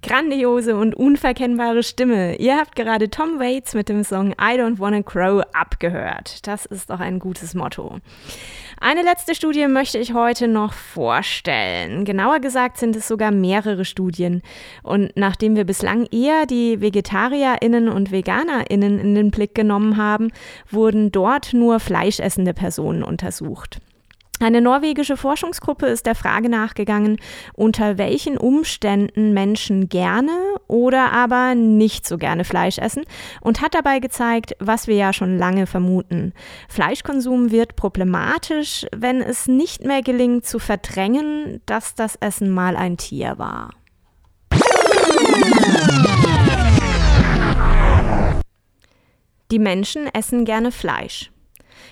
Grandiose 0.02 0.76
und 0.76 0.94
unverkennbare 0.94 1.82
Stimme. 1.82 2.36
Ihr 2.36 2.56
habt 2.56 2.76
gerade 2.76 3.10
Tom 3.10 3.38
Waits 3.38 3.74
mit 3.74 3.88
dem 3.88 4.04
Song 4.04 4.32
I 4.32 4.58
Don't 4.58 4.78
Wanna 4.78 5.02
Crow 5.02 5.42
abgehört. 5.52 6.46
Das 6.46 6.66
ist 6.66 6.90
doch 6.90 7.00
ein 7.00 7.18
gutes 7.18 7.54
Motto. 7.54 7.98
Eine 8.80 9.02
letzte 9.02 9.34
Studie 9.34 9.66
möchte 9.68 9.98
ich 9.98 10.12
heute 10.12 10.48
noch 10.48 10.72
vorstellen. 10.72 12.04
Genauer 12.04 12.40
gesagt 12.40 12.76
sind 12.76 12.96
es 12.96 13.08
sogar 13.08 13.30
mehrere 13.30 13.84
Studien. 13.84 14.42
Und 14.82 15.12
nachdem 15.16 15.56
wir 15.56 15.64
bislang 15.64 16.06
eher 16.10 16.44
die 16.46 16.80
VegetarierInnen 16.80 17.88
und 17.88 18.10
VeganerInnen 18.10 18.98
in 18.98 19.14
den 19.14 19.30
Blick 19.30 19.54
genommen 19.54 19.96
haben, 19.96 20.32
wurden 20.70 21.12
dort 21.12 21.54
nur 21.54 21.80
fleischessende 21.80 22.52
Personen 22.52 23.02
untersucht. 23.02 23.80
Eine 24.44 24.60
norwegische 24.60 25.16
Forschungsgruppe 25.16 25.86
ist 25.86 26.04
der 26.04 26.14
Frage 26.14 26.50
nachgegangen, 26.50 27.16
unter 27.54 27.96
welchen 27.96 28.36
Umständen 28.36 29.32
Menschen 29.32 29.88
gerne 29.88 30.32
oder 30.68 31.12
aber 31.12 31.54
nicht 31.54 32.06
so 32.06 32.18
gerne 32.18 32.44
Fleisch 32.44 32.76
essen 32.76 33.04
und 33.40 33.62
hat 33.62 33.74
dabei 33.74 34.00
gezeigt, 34.00 34.54
was 34.58 34.86
wir 34.86 34.96
ja 34.96 35.14
schon 35.14 35.38
lange 35.38 35.66
vermuten. 35.66 36.34
Fleischkonsum 36.68 37.52
wird 37.52 37.74
problematisch, 37.74 38.84
wenn 38.94 39.22
es 39.22 39.48
nicht 39.48 39.82
mehr 39.82 40.02
gelingt 40.02 40.44
zu 40.44 40.58
verdrängen, 40.58 41.62
dass 41.64 41.94
das 41.94 42.16
Essen 42.16 42.50
mal 42.50 42.76
ein 42.76 42.98
Tier 42.98 43.38
war. 43.38 43.70
Die 49.50 49.58
Menschen 49.58 50.06
essen 50.08 50.44
gerne 50.44 50.70
Fleisch. 50.70 51.30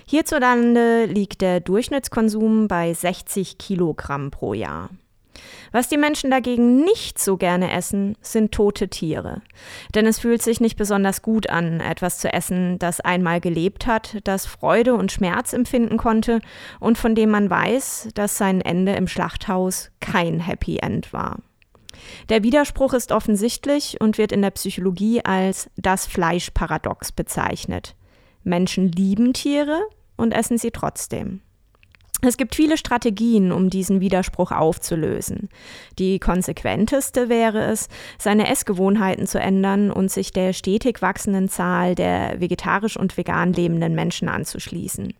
Hierzulande 0.05 1.05
liegt 1.05 1.41
der 1.41 1.59
Durchschnittskonsum 1.59 2.67
bei 2.67 2.93
60 2.93 3.57
Kilogramm 3.57 4.31
pro 4.31 4.53
Jahr. 4.53 4.89
Was 5.71 5.89
die 5.89 5.97
Menschen 5.97 6.29
dagegen 6.29 6.83
nicht 6.83 7.17
so 7.17 7.37
gerne 7.37 7.71
essen, 7.71 8.15
sind 8.21 8.51
tote 8.51 8.89
Tiere. 8.89 9.41
Denn 9.95 10.05
es 10.05 10.19
fühlt 10.19 10.41
sich 10.41 10.61
nicht 10.61 10.77
besonders 10.77 11.21
gut 11.21 11.49
an, 11.49 11.79
etwas 11.79 12.19
zu 12.19 12.31
essen, 12.31 12.77
das 12.77 13.01
einmal 13.01 13.41
gelebt 13.41 13.87
hat, 13.87 14.17
das 14.23 14.45
Freude 14.45 14.93
und 14.93 15.11
Schmerz 15.11 15.51
empfinden 15.53 15.97
konnte 15.97 16.41
und 16.79 16.97
von 16.97 17.15
dem 17.15 17.31
man 17.31 17.49
weiß, 17.49 18.09
dass 18.13 18.37
sein 18.37 18.61
Ende 18.61 18.93
im 18.93 19.07
Schlachthaus 19.07 19.89
kein 19.99 20.39
Happy 20.39 20.77
End 20.77 21.11
war. 21.11 21.39
Der 22.29 22.43
Widerspruch 22.43 22.93
ist 22.93 23.11
offensichtlich 23.11 23.99
und 23.99 24.17
wird 24.17 24.31
in 24.31 24.41
der 24.41 24.51
Psychologie 24.51 25.23
als 25.23 25.69
das 25.75 26.05
Fleischparadox 26.05 27.11
bezeichnet. 27.11 27.95
Menschen 28.43 28.91
lieben 28.91 29.33
Tiere 29.33 29.81
und 30.15 30.33
essen 30.33 30.57
sie 30.57 30.71
trotzdem. 30.71 31.41
Es 32.25 32.37
gibt 32.37 32.55
viele 32.55 32.77
Strategien, 32.77 33.51
um 33.51 33.69
diesen 33.69 33.99
Widerspruch 33.99 34.51
aufzulösen. 34.51 35.49
Die 35.99 36.19
konsequenteste 36.19 37.27
wäre 37.27 37.65
es, 37.65 37.89
seine 38.17 38.47
Essgewohnheiten 38.47 39.27
zu 39.27 39.39
ändern 39.39 39.91
und 39.91 40.09
sich 40.09 40.31
der 40.31 40.53
stetig 40.53 41.01
wachsenden 41.01 41.49
Zahl 41.49 41.95
der 41.95 42.39
vegetarisch 42.39 42.95
und 42.95 43.17
vegan 43.17 43.51
lebenden 43.51 43.93
Menschen 43.93 44.29
anzuschließen. 44.29 45.13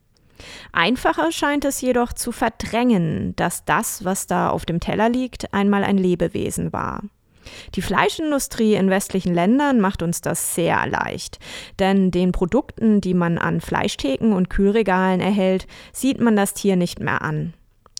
Einfacher 0.72 1.32
scheint 1.32 1.66
es 1.66 1.82
jedoch 1.82 2.14
zu 2.14 2.32
verdrängen, 2.32 3.36
dass 3.36 3.66
das, 3.66 4.06
was 4.06 4.26
da 4.28 4.50
auf 4.50 4.66
dem 4.66 4.80
Teller 4.80 5.10
liegt, 5.10 5.54
einmal 5.54 5.84
ein 5.84 5.98
Lebewesen 5.98 6.72
war. 6.72 7.02
Die 7.76 7.82
Fleischindustrie 7.82 8.76
in 8.76 8.90
westlichen 8.90 9.34
Ländern 9.34 9.80
macht 9.80 10.02
uns 10.02 10.22
das 10.22 10.56
sehr 10.56 10.86
leicht, 10.88 11.40
denn 11.80 12.12
den 12.12 12.32
Produkten, 12.32 13.02
die 13.02 13.14
man 13.14 13.38
an 13.38 13.62
Fleischtheken 13.62 14.34
und 14.34 14.50
Kühlregalen 14.50 15.20
erhält, 15.20 15.68
sieht 15.92 16.20
man 16.20 16.36
das 16.36 16.54
Tier 16.54 16.76
nicht 16.76 17.00
mehr 17.00 17.22
an. 17.22 17.54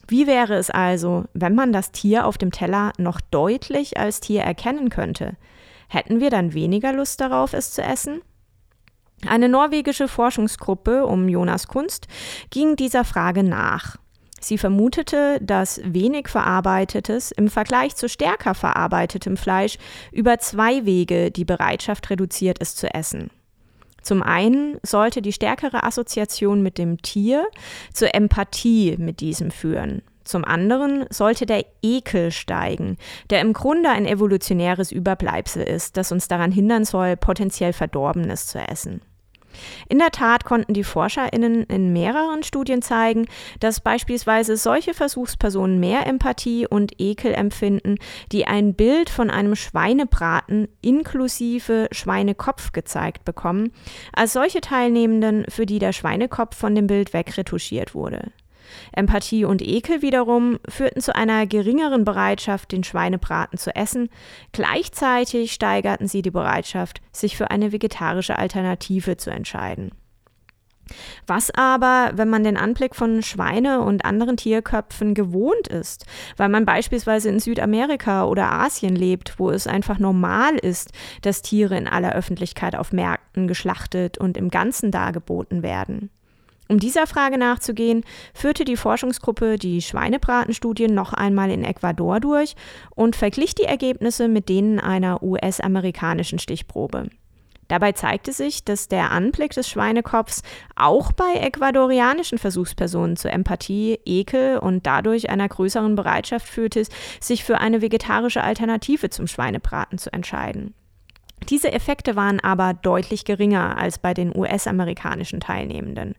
Wie 0.08 0.28
wäre 0.28 0.56
es 0.56 0.70
also, 0.70 1.26
wenn 1.34 1.56
man 1.56 1.72
das 1.72 1.92
Tier 1.92 2.26
auf 2.26 2.38
dem 2.38 2.52
Teller 2.52 2.92
noch 2.98 3.22
deutlich 3.22 3.98
als 3.98 4.20
Tier 4.20 4.42
erkennen 4.42 4.90
könnte? 4.90 5.38
Hätten 5.88 6.20
wir 6.20 6.30
dann 6.30 6.54
weniger 6.54 6.92
Lust 6.94 7.22
darauf, 7.22 7.54
es 7.54 7.72
zu 7.72 7.82
essen? 7.82 8.22
Eine 9.28 9.48
norwegische 9.48 10.08
Forschungsgruppe 10.08 11.06
um 11.06 11.30
Jonas 11.30 11.68
Kunst 11.68 12.08
ging 12.50 12.76
dieser 12.76 13.06
Frage 13.06 13.44
nach. 13.44 13.98
Sie 14.44 14.58
vermutete, 14.58 15.40
dass 15.42 15.80
wenig 15.86 16.28
verarbeitetes 16.28 17.32
im 17.32 17.48
Vergleich 17.48 17.96
zu 17.96 18.10
stärker 18.10 18.54
verarbeitetem 18.54 19.38
Fleisch 19.38 19.78
über 20.12 20.38
zwei 20.40 20.86
Wege 20.86 21.32
die 21.32 21.46
Bereitschaft 21.46 22.10
reduziert, 22.10 22.58
es 22.60 22.76
zu 22.76 22.94
essen. 22.94 23.30
Zum 24.02 24.22
einen 24.22 24.80
sollte 24.84 25.22
die 25.22 25.32
stärkere 25.32 25.84
Assoziation 25.84 26.62
mit 26.62 26.78
dem 26.78 27.02
Tier 27.02 27.48
zur 27.94 28.14
Empathie 28.14 28.98
mit 28.98 29.22
diesem 29.22 29.50
führen. 29.50 30.02
Zum 30.26 30.44
anderen 30.44 31.06
sollte 31.10 31.46
der 31.46 31.66
Ekel 31.82 32.30
steigen, 32.32 32.98
der 33.30 33.40
im 33.40 33.54
Grunde 33.54 33.92
ein 33.92 34.06
evolutionäres 34.06 34.92
Überbleibsel 34.92 35.64
ist, 35.64 35.96
das 35.96 36.12
uns 36.12 36.28
daran 36.28 36.52
hindern 36.52 36.84
soll, 36.84 37.16
potenziell 37.16 37.72
Verdorbenes 37.72 38.48
zu 38.48 38.60
essen. 38.60 39.00
In 39.90 40.00
der 40.00 40.12
Tat 40.12 40.46
konnten 40.46 40.74
die 40.74 40.84
ForscherInnen 40.84 41.64
in 41.64 41.94
mehreren 41.94 42.44
Studien 42.44 42.82
zeigen, 42.82 43.26
dass 43.60 43.80
beispielsweise 43.80 44.58
solche 44.58 44.94
Versuchspersonen 44.94 45.80
mehr 45.80 46.06
Empathie 46.08 46.68
und 46.68 47.00
Ekel 47.00 47.34
empfinden, 47.34 47.96
die 48.32 48.46
ein 48.46 48.74
Bild 48.74 49.10
von 49.10 49.30
einem 49.30 49.56
Schweinebraten 49.56 50.68
inklusive 50.82 51.88
Schweinekopf 51.92 52.72
gezeigt 52.72 53.26
bekommen, 53.26 53.72
als 54.14 54.34
solche 54.34 54.62
Teilnehmenden, 54.62 55.46
für 55.50 55.66
die 55.66 55.80
der 55.80 55.94
Schweinekopf 55.94 56.56
von 56.56 56.76
dem 56.76 56.88
Bild 56.88 57.14
wegretuschiert 57.14 57.96
wurde. 57.96 58.32
Empathie 58.92 59.46
und 59.46 59.62
Ekel 59.62 60.02
wiederum 60.02 60.60
führten 60.68 61.02
zu 61.02 61.16
einer 61.16 61.48
geringeren 61.48 62.06
Bereitschaft, 62.06 62.72
den 62.72 62.84
Schweinebraten 62.84 63.58
zu 63.58 63.76
essen. 63.76 64.10
Gleichzeitig 64.52 65.54
steigerten 65.54 66.08
sie 66.08 66.22
die 66.22 66.32
Bereitschaft, 66.32 67.02
sich 67.12 67.38
für 67.38 67.52
eine 67.52 67.72
vegetarische 67.72 68.38
Alternative 68.38 69.18
zu 69.18 69.30
entscheiden. 69.30 69.92
Was 71.28 71.50
aber, 71.52 72.12
wenn 72.16 72.30
man 72.30 72.44
den 72.44 72.58
Anblick 72.58 72.96
von 72.96 73.22
Schweine 73.22 73.82
und 73.82 74.06
anderen 74.06 74.38
Tierköpfen 74.38 75.14
gewohnt 75.14 75.68
ist, 75.68 76.06
weil 76.38 76.50
man 76.50 76.66
beispielsweise 76.66 77.30
in 77.30 77.40
Südamerika 77.40 78.26
oder 78.26 78.52
Asien 78.52 78.96
lebt, 78.96 79.40
wo 79.40 79.50
es 79.50 79.68
einfach 79.68 80.00
normal 80.00 80.56
ist, 80.56 80.92
dass 81.22 81.42
Tiere 81.42 81.78
in 81.78 81.88
aller 81.88 82.14
Öffentlichkeit 82.14 82.76
auf 82.76 82.92
Märkten 82.92 83.48
geschlachtet 83.48 84.18
und 84.18 84.38
im 84.38 84.50
Ganzen 84.50 84.92
dargeboten 84.92 85.64
werden? 85.64 86.10
Um 86.70 86.80
dieser 86.80 87.08
Frage 87.08 87.38
nachzugehen, 87.38 88.04
führte 88.34 88.64
die 88.64 88.78
Forschungsgruppe 88.78 89.58
die 89.58 89.82
Schweinebratenstudien 89.82 90.94
noch 90.94 91.14
einmal 91.14 91.52
in 91.52 91.64
Ecuador 91.64 92.20
durch 92.20 92.56
und 92.96 93.16
verglich 93.16 93.54
die 93.54 93.66
Ergebnisse 93.66 94.28
mit 94.28 94.48
denen 94.50 94.80
einer 94.80 95.22
US-amerikanischen 95.22 96.40
Stichprobe. 96.40 97.10
Dabei 97.68 97.94
zeigte 97.94 98.34
sich, 98.34 98.64
dass 98.64 98.88
der 98.88 99.12
Anblick 99.12 99.52
des 99.52 99.70
Schweinekopfs 99.70 100.44
auch 100.76 101.12
bei 101.12 101.34
ecuadorianischen 101.36 102.38
Versuchspersonen 102.38 103.16
zur 103.16 103.32
Empathie, 103.32 104.00
Ekel 104.06 104.58
und 104.58 104.86
dadurch 104.86 105.30
einer 105.30 105.48
größeren 105.48 105.96
Bereitschaft 105.96 106.48
führte, 106.48 106.84
sich 107.20 107.44
für 107.44 107.60
eine 107.60 107.82
vegetarische 107.82 108.44
Alternative 108.44 109.10
zum 109.10 109.28
Schweinebraten 109.28 109.98
zu 109.98 110.12
entscheiden. 110.14 110.74
Diese 111.50 111.72
Effekte 111.72 112.16
waren 112.16 112.40
aber 112.40 112.74
deutlich 112.74 113.26
geringer 113.26 113.78
als 113.78 113.98
bei 113.98 114.14
den 114.14 114.36
US-amerikanischen 114.36 115.40
Teilnehmenden. 115.40 116.16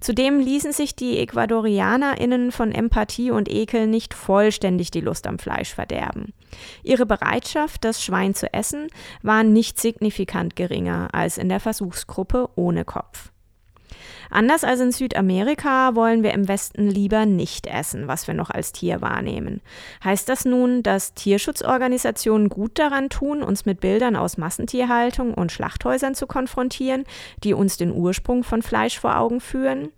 Zudem 0.00 0.40
ließen 0.40 0.72
sich 0.72 0.94
die 0.94 1.18
EcuadorianerInnen 1.18 2.52
von 2.52 2.72
Empathie 2.72 3.30
und 3.30 3.50
Ekel 3.50 3.86
nicht 3.86 4.14
vollständig 4.14 4.90
die 4.90 5.00
Lust 5.00 5.26
am 5.26 5.38
Fleisch 5.38 5.74
verderben. 5.74 6.32
Ihre 6.82 7.06
Bereitschaft, 7.06 7.84
das 7.84 8.02
Schwein 8.02 8.34
zu 8.34 8.52
essen, 8.52 8.88
war 9.22 9.44
nicht 9.44 9.78
signifikant 9.80 10.56
geringer 10.56 11.08
als 11.12 11.38
in 11.38 11.48
der 11.48 11.60
Versuchsgruppe 11.60 12.48
ohne 12.56 12.84
Kopf. 12.84 13.30
Anders 14.30 14.64
als 14.64 14.80
in 14.80 14.92
Südamerika 14.92 15.94
wollen 15.94 16.22
wir 16.22 16.32
im 16.32 16.48
Westen 16.48 16.88
lieber 16.88 17.26
nicht 17.26 17.66
essen, 17.66 18.08
was 18.08 18.26
wir 18.26 18.34
noch 18.34 18.50
als 18.50 18.72
Tier 18.72 19.00
wahrnehmen. 19.00 19.60
Heißt 20.04 20.28
das 20.28 20.44
nun, 20.44 20.82
dass 20.82 21.14
Tierschutzorganisationen 21.14 22.48
gut 22.48 22.78
daran 22.78 23.08
tun, 23.08 23.42
uns 23.42 23.66
mit 23.66 23.80
Bildern 23.80 24.16
aus 24.16 24.38
Massentierhaltung 24.38 25.34
und 25.34 25.52
Schlachthäusern 25.52 26.14
zu 26.14 26.26
konfrontieren, 26.26 27.04
die 27.42 27.54
uns 27.54 27.76
den 27.76 27.92
Ursprung 27.92 28.44
von 28.44 28.62
Fleisch 28.62 28.98
vor 28.98 29.18
Augen 29.18 29.40
führen? 29.40 29.90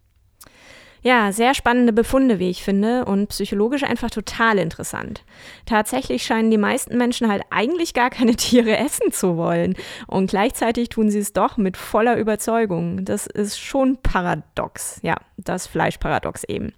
Ja, 1.03 1.33
sehr 1.33 1.55
spannende 1.55 1.93
Befunde, 1.93 2.39
wie 2.39 2.49
ich 2.49 2.63
finde, 2.63 3.05
und 3.05 3.29
psychologisch 3.29 3.83
einfach 3.83 4.11
total 4.11 4.59
interessant. 4.59 5.25
Tatsächlich 5.67 6.23
scheinen 6.23 6.53
die 6.53 6.59
meisten 6.59 6.97
Menschen 6.97 7.29
halt 7.29 7.43
eigentlich 7.51 7.93
gar 7.93 8.09
keine 8.09 8.37
Tiere 8.37 8.77
essen 8.77 9.11
zu 9.11 9.37
wollen. 9.37 9.75
Und 10.07 10.31
gleichzeitig 10.31 10.91
tun 10.91 11.11
sie 11.11 11.19
es 11.19 11.33
doch 11.33 11.57
mit 11.57 11.77
voller 11.77 12.17
Überzeugung. 12.17 13.05
Das 13.05 13.27
ist 13.27 13.59
schon 13.59 13.99
paradox. 14.01 15.01
Ja, 15.03 15.17
das 15.45 15.67
Fleischparadox 15.67 16.45
eben. 16.45 16.73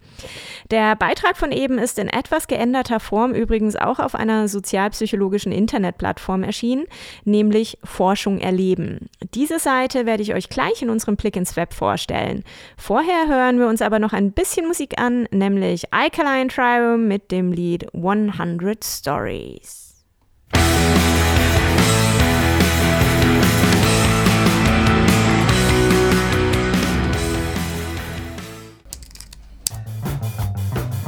Der 0.71 0.97
Beitrag 0.97 1.37
von 1.37 1.53
eben 1.53 1.79
ist 1.79 1.99
in 1.99 2.09
etwas 2.09 2.47
geänderter 2.47 3.01
Form 3.01 3.33
übrigens 3.33 3.77
auch 3.77 3.99
auf 3.99 4.15
einer 4.15 4.49
sozialpsychologischen 4.49 5.53
Internetplattform 5.53 6.43
erschienen, 6.43 6.85
nämlich 7.25 7.79
Forschung 7.85 8.39
erleben. 8.39 9.09
Diese 9.35 9.59
Seite 9.59 10.07
werde 10.07 10.23
ich 10.23 10.35
euch 10.35 10.49
gleich 10.49 10.83
in 10.83 10.91
unserem 10.91 11.17
Blick 11.17 11.37
ins 11.37 11.57
Web 11.57 11.75
vorstellen. 11.75 12.45
Vorher 12.77 13.29
hören 13.29 13.59
wir 13.59 13.69
uns 13.69 13.83
aber 13.83 13.99
noch 13.99 14.13
ein 14.13 14.33
bisschen 14.33 14.67
Musik 14.67 15.01
an, 15.01 15.29
nämlich 15.31 15.93
Alkaline 15.93 16.49
Trio 16.49 16.97
mit 16.97 17.31
dem 17.31 17.53
Lied 17.53 17.93
100 17.95 18.85
Stories. 18.85 20.05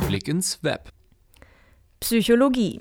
Blick 0.06 0.28
ins 0.28 0.62
Web. 0.62 0.92
Psychologie. 1.98 2.80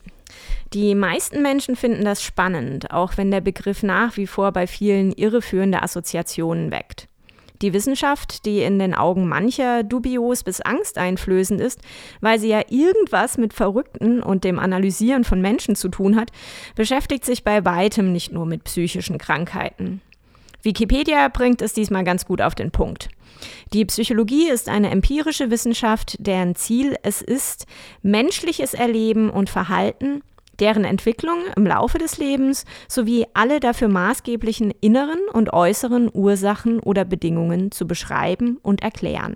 Die 0.73 0.93
meisten 0.93 1.41
Menschen 1.41 1.75
finden 1.75 2.05
das 2.05 2.21
spannend, 2.21 2.91
auch 2.91 3.17
wenn 3.17 3.31
der 3.31 3.41
Begriff 3.41 3.81
nach 3.81 4.15
wie 4.17 4.27
vor 4.27 4.51
bei 4.51 4.67
vielen 4.67 5.11
irreführende 5.11 5.81
Assoziationen 5.81 6.69
weckt. 6.69 7.07
Die 7.61 7.73
Wissenschaft, 7.73 8.45
die 8.45 8.61
in 8.61 8.77
den 8.77 8.93
Augen 8.93 9.27
mancher 9.27 9.83
dubios 9.83 10.43
bis 10.43 10.61
angsteinflößend 10.61 11.61
ist, 11.61 11.79
weil 12.21 12.37
sie 12.37 12.49
ja 12.49 12.61
irgendwas 12.69 13.37
mit 13.37 13.53
Verrückten 13.53 14.21
und 14.21 14.43
dem 14.43 14.59
Analysieren 14.59 15.23
von 15.23 15.41
Menschen 15.41 15.75
zu 15.75 15.89
tun 15.89 16.17
hat, 16.17 16.31
beschäftigt 16.75 17.25
sich 17.25 17.43
bei 17.43 17.65
weitem 17.65 18.11
nicht 18.11 18.33
nur 18.33 18.45
mit 18.45 18.65
psychischen 18.65 19.17
Krankheiten. 19.17 20.01
Wikipedia 20.65 21.27
bringt 21.29 21.61
es 21.61 21.73
diesmal 21.73 22.03
ganz 22.03 22.25
gut 22.25 22.41
auf 22.41 22.55
den 22.55 22.71
Punkt. 22.71 23.09
Die 23.73 23.85
Psychologie 23.85 24.49
ist 24.49 24.67
eine 24.67 24.89
empirische 24.89 25.51
Wissenschaft, 25.51 26.15
deren 26.19 26.55
Ziel 26.55 26.95
es 27.03 27.21
ist, 27.21 27.67
menschliches 28.01 28.73
Erleben 28.73 29.29
und 29.29 29.49
Verhalten 29.49 30.21
deren 30.59 30.85
Entwicklung 30.85 31.39
im 31.55 31.65
Laufe 31.65 31.97
des 31.97 32.17
Lebens 32.17 32.65
sowie 32.87 33.25
alle 33.33 33.59
dafür 33.59 33.87
maßgeblichen 33.87 34.71
inneren 34.81 35.19
und 35.33 35.53
äußeren 35.53 36.09
Ursachen 36.13 36.79
oder 36.79 37.05
Bedingungen 37.05 37.71
zu 37.71 37.87
beschreiben 37.87 38.57
und 38.61 38.81
erklären. 38.81 39.35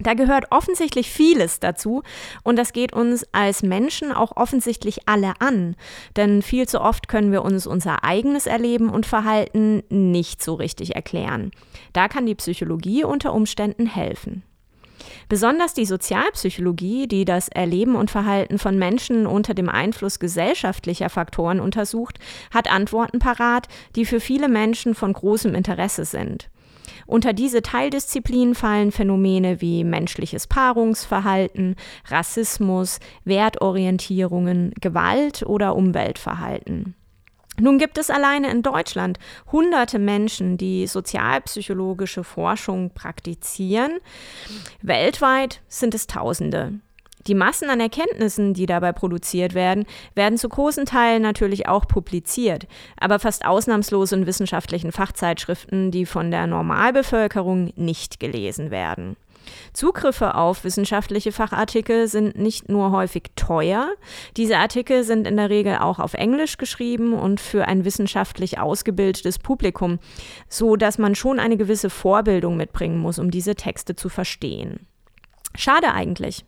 Da 0.00 0.14
gehört 0.14 0.46
offensichtlich 0.50 1.10
vieles 1.10 1.60
dazu 1.60 2.02
und 2.44 2.56
das 2.56 2.72
geht 2.72 2.92
uns 2.92 3.26
als 3.32 3.62
Menschen 3.62 4.12
auch 4.12 4.36
offensichtlich 4.36 5.08
alle 5.08 5.32
an, 5.40 5.76
denn 6.16 6.42
viel 6.42 6.68
zu 6.68 6.80
oft 6.80 7.08
können 7.08 7.32
wir 7.32 7.42
uns 7.42 7.66
unser 7.66 8.04
eigenes 8.04 8.46
Erleben 8.46 8.90
und 8.90 9.06
Verhalten 9.06 9.82
nicht 9.88 10.42
so 10.42 10.54
richtig 10.54 10.94
erklären. 10.94 11.50
Da 11.92 12.08
kann 12.08 12.26
die 12.26 12.36
Psychologie 12.36 13.04
unter 13.04 13.32
Umständen 13.34 13.86
helfen. 13.86 14.44
Besonders 15.28 15.74
die 15.74 15.84
Sozialpsychologie, 15.84 17.06
die 17.06 17.24
das 17.24 17.48
Erleben 17.48 17.96
und 17.96 18.10
Verhalten 18.10 18.58
von 18.58 18.78
Menschen 18.78 19.26
unter 19.26 19.54
dem 19.54 19.68
Einfluss 19.68 20.18
gesellschaftlicher 20.18 21.10
Faktoren 21.10 21.60
untersucht, 21.60 22.18
hat 22.52 22.70
Antworten 22.70 23.18
parat, 23.18 23.68
die 23.94 24.06
für 24.06 24.20
viele 24.20 24.48
Menschen 24.48 24.94
von 24.94 25.12
großem 25.12 25.54
Interesse 25.54 26.04
sind. 26.04 26.48
Unter 27.08 27.32
diese 27.32 27.62
Teildisziplin 27.62 28.54
fallen 28.54 28.92
Phänomene 28.92 29.62
wie 29.62 29.82
menschliches 29.82 30.46
Paarungsverhalten, 30.46 31.74
Rassismus, 32.08 33.00
Wertorientierungen, 33.24 34.74
Gewalt 34.78 35.42
oder 35.42 35.74
Umweltverhalten. 35.74 36.94
Nun 37.58 37.78
gibt 37.78 37.96
es 37.96 38.10
alleine 38.10 38.50
in 38.50 38.60
Deutschland 38.62 39.18
hunderte 39.50 39.98
Menschen, 39.98 40.58
die 40.58 40.86
sozialpsychologische 40.86 42.24
Forschung 42.24 42.90
praktizieren. 42.90 44.00
Weltweit 44.82 45.62
sind 45.66 45.94
es 45.94 46.08
Tausende. 46.08 46.74
Die 47.28 47.34
Massen 47.34 47.68
an 47.68 47.78
Erkenntnissen, 47.78 48.54
die 48.54 48.64
dabei 48.64 48.92
produziert 48.92 49.52
werden, 49.52 49.84
werden 50.14 50.38
zu 50.38 50.48
großen 50.48 50.86
Teilen 50.86 51.20
natürlich 51.20 51.68
auch 51.68 51.86
publiziert, 51.86 52.66
aber 52.98 53.18
fast 53.18 53.44
ausnahmslos 53.44 54.12
in 54.12 54.26
wissenschaftlichen 54.26 54.92
Fachzeitschriften, 54.92 55.90
die 55.90 56.06
von 56.06 56.30
der 56.30 56.46
Normalbevölkerung 56.46 57.70
nicht 57.76 58.18
gelesen 58.18 58.70
werden. 58.70 59.16
Zugriffe 59.74 60.34
auf 60.34 60.64
wissenschaftliche 60.64 61.32
Fachartikel 61.32 62.08
sind 62.08 62.38
nicht 62.38 62.70
nur 62.70 62.92
häufig 62.92 63.24
teuer, 63.36 63.90
diese 64.38 64.56
Artikel 64.56 65.04
sind 65.04 65.26
in 65.26 65.36
der 65.36 65.50
Regel 65.50 65.78
auch 65.78 65.98
auf 65.98 66.14
Englisch 66.14 66.56
geschrieben 66.56 67.12
und 67.12 67.40
für 67.40 67.66
ein 67.66 67.84
wissenschaftlich 67.84 68.58
ausgebildetes 68.58 69.38
Publikum, 69.38 69.98
so 70.48 70.76
dass 70.76 70.96
man 70.96 71.14
schon 71.14 71.38
eine 71.38 71.58
gewisse 71.58 71.90
Vorbildung 71.90 72.56
mitbringen 72.56 72.98
muss, 72.98 73.18
um 73.18 73.30
diese 73.30 73.54
Texte 73.54 73.96
zu 73.96 74.08
verstehen. 74.08 74.86
Schade 75.54 75.92
eigentlich. 75.92 76.44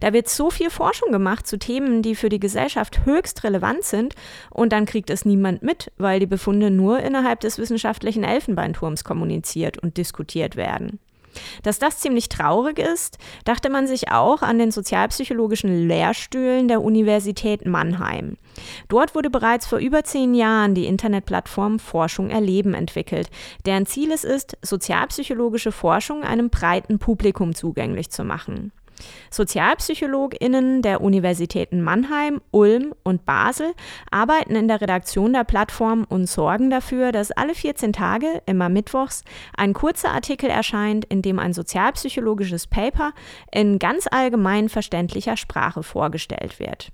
Da 0.00 0.12
wird 0.12 0.28
so 0.28 0.50
viel 0.50 0.70
Forschung 0.70 1.10
gemacht 1.10 1.46
zu 1.46 1.58
Themen, 1.58 2.02
die 2.02 2.14
für 2.14 2.28
die 2.28 2.40
Gesellschaft 2.40 3.04
höchst 3.04 3.44
relevant 3.44 3.84
sind, 3.84 4.14
und 4.50 4.72
dann 4.72 4.86
kriegt 4.86 5.10
es 5.10 5.24
niemand 5.24 5.62
mit, 5.62 5.90
weil 5.96 6.20
die 6.20 6.26
Befunde 6.26 6.70
nur 6.70 7.00
innerhalb 7.00 7.40
des 7.40 7.58
wissenschaftlichen 7.58 8.24
Elfenbeinturms 8.24 9.04
kommuniziert 9.04 9.78
und 9.78 9.96
diskutiert 9.96 10.56
werden. 10.56 11.00
Dass 11.62 11.78
das 11.78 11.98
ziemlich 11.98 12.28
traurig 12.28 12.78
ist, 12.78 13.18
dachte 13.44 13.70
man 13.70 13.86
sich 13.86 14.10
auch 14.10 14.42
an 14.42 14.58
den 14.58 14.70
sozialpsychologischen 14.70 15.88
Lehrstühlen 15.88 16.68
der 16.68 16.82
Universität 16.82 17.66
Mannheim. 17.66 18.36
Dort 18.88 19.14
wurde 19.14 19.30
bereits 19.30 19.66
vor 19.66 19.78
über 19.78 20.04
zehn 20.04 20.34
Jahren 20.34 20.74
die 20.74 20.86
Internetplattform 20.86 21.78
Forschung 21.78 22.30
erleben 22.30 22.74
entwickelt, 22.74 23.30
deren 23.66 23.86
Ziel 23.86 24.12
es 24.12 24.24
ist, 24.24 24.56
sozialpsychologische 24.62 25.72
Forschung 25.72 26.22
einem 26.22 26.50
breiten 26.50 26.98
Publikum 26.98 27.54
zugänglich 27.54 28.10
zu 28.10 28.24
machen. 28.24 28.72
SozialpsychologInnen 29.30 30.82
der 30.82 31.00
Universitäten 31.00 31.82
Mannheim, 31.82 32.40
Ulm 32.50 32.94
und 33.02 33.24
Basel 33.24 33.72
arbeiten 34.10 34.54
in 34.54 34.68
der 34.68 34.80
Redaktion 34.80 35.32
der 35.32 35.44
Plattform 35.44 36.04
und 36.08 36.26
sorgen 36.26 36.70
dafür, 36.70 37.12
dass 37.12 37.30
alle 37.32 37.54
14 37.54 37.92
Tage, 37.92 38.42
immer 38.46 38.68
mittwochs, 38.68 39.24
ein 39.56 39.72
kurzer 39.72 40.10
Artikel 40.10 40.50
erscheint, 40.50 41.04
in 41.04 41.22
dem 41.22 41.38
ein 41.38 41.52
sozialpsychologisches 41.52 42.66
Paper 42.66 43.12
in 43.50 43.78
ganz 43.78 44.06
allgemein 44.10 44.68
verständlicher 44.68 45.36
Sprache 45.36 45.82
vorgestellt 45.82 46.58
wird. 46.58 46.92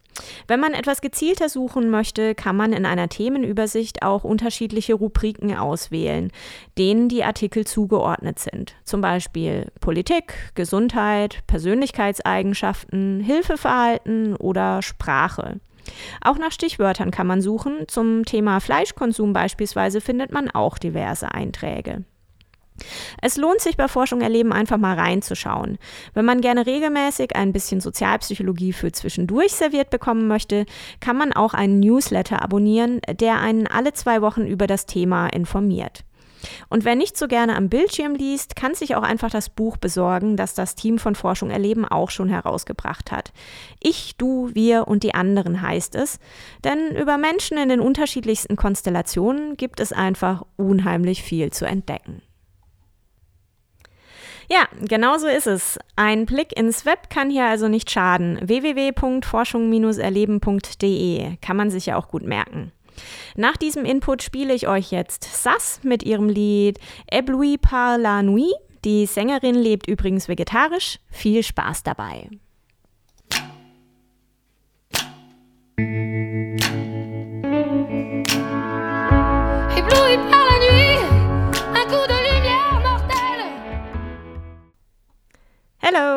Wenn 0.47 0.59
man 0.59 0.73
etwas 0.73 1.01
gezielter 1.01 1.49
suchen 1.49 1.89
möchte, 1.89 2.35
kann 2.35 2.55
man 2.55 2.73
in 2.73 2.85
einer 2.85 3.09
Themenübersicht 3.09 4.03
auch 4.03 4.23
unterschiedliche 4.23 4.93
Rubriken 4.93 5.55
auswählen, 5.55 6.31
denen 6.77 7.09
die 7.09 7.23
Artikel 7.23 7.65
zugeordnet 7.65 8.39
sind. 8.39 8.75
Zum 8.83 9.01
Beispiel 9.01 9.71
Politik, 9.79 10.33
Gesundheit, 10.55 11.39
Persönlichkeitseigenschaften, 11.47 13.19
Hilfeverhalten 13.21 14.35
oder 14.35 14.81
Sprache. 14.81 15.59
Auch 16.21 16.37
nach 16.37 16.51
Stichwörtern 16.51 17.11
kann 17.11 17.27
man 17.27 17.41
suchen. 17.41 17.87
Zum 17.87 18.23
Thema 18.25 18.59
Fleischkonsum 18.59 19.33
beispielsweise 19.33 20.01
findet 20.01 20.31
man 20.31 20.49
auch 20.49 20.77
diverse 20.77 21.31
Einträge. 21.33 22.03
Es 23.21 23.37
lohnt 23.37 23.61
sich 23.61 23.77
bei 23.77 23.87
Forschung 23.87 24.21
erleben 24.21 24.51
einfach 24.51 24.77
mal 24.77 24.97
reinzuschauen. 24.97 25.77
Wenn 26.13 26.25
man 26.25 26.41
gerne 26.41 26.65
regelmäßig 26.65 27.35
ein 27.35 27.53
bisschen 27.53 27.81
Sozialpsychologie 27.81 28.73
für 28.73 28.91
zwischendurch 28.91 29.53
serviert 29.53 29.89
bekommen 29.89 30.27
möchte, 30.27 30.65
kann 30.99 31.17
man 31.17 31.33
auch 31.33 31.53
einen 31.53 31.79
Newsletter 31.79 32.41
abonnieren, 32.41 32.99
der 33.19 33.39
einen 33.39 33.67
alle 33.67 33.93
zwei 33.93 34.21
Wochen 34.21 34.45
über 34.45 34.67
das 34.67 34.85
Thema 34.85 35.27
informiert. 35.27 36.03
Und 36.69 36.85
wer 36.85 36.95
nicht 36.95 37.17
so 37.17 37.27
gerne 37.27 37.55
am 37.55 37.69
Bildschirm 37.69 38.15
liest, 38.15 38.55
kann 38.55 38.75
sich 38.75 38.95
auch 38.95 39.03
einfach 39.03 39.29
das 39.29 39.49
Buch 39.49 39.77
besorgen, 39.77 40.35
das 40.37 40.53
das 40.53 40.75
Team 40.75 40.99
von 40.99 41.15
Forschung 41.15 41.49
erleben 41.49 41.85
auch 41.85 42.09
schon 42.09 42.29
herausgebracht 42.29 43.11
hat. 43.11 43.31
Ich, 43.79 44.17
du, 44.17 44.49
wir 44.53 44.87
und 44.87 45.03
die 45.03 45.13
anderen 45.13 45.61
heißt 45.61 45.95
es, 45.95 46.19
denn 46.63 46.95
über 46.95 47.17
Menschen 47.17 47.57
in 47.57 47.69
den 47.69 47.79
unterschiedlichsten 47.79 48.55
Konstellationen 48.55 49.57
gibt 49.57 49.79
es 49.79 49.93
einfach 49.93 50.43
unheimlich 50.57 51.23
viel 51.23 51.51
zu 51.51 51.65
entdecken. 51.65 52.21
Ja, 54.53 54.67
genau 54.81 55.17
so 55.17 55.25
ist 55.25 55.47
es. 55.47 55.79
Ein 55.95 56.27
Blick 56.27 56.55
ins 56.55 56.85
Web 56.85 57.09
kann 57.09 57.31
hier 57.31 57.45
also 57.45 57.67
nicht 57.67 57.89
schaden. 57.89 58.37
www.forschung-erleben.de 58.39 61.37
kann 61.41 61.57
man 61.57 61.71
sich 61.71 61.87
ja 61.87 61.97
auch 61.97 62.07
gut 62.07 62.21
merken. 62.21 62.71
Nach 63.35 63.57
diesem 63.57 63.83
Input 63.83 64.21
spiele 64.21 64.53
ich 64.53 64.67
euch 64.67 64.91
jetzt 64.91 65.23
Sass 65.23 65.79
mit 65.81 66.03
ihrem 66.03 66.29
Lied 66.29 66.77
Ebloui 67.11 67.57
par 67.57 67.97
la 67.97 68.21
nuit. 68.21 68.53
Die 68.85 69.07
Sängerin 69.07 69.55
lebt 69.55 69.87
übrigens 69.87 70.29
vegetarisch. 70.29 70.99
Viel 71.09 71.41
Spaß 71.41 71.81
dabei. 71.81 72.29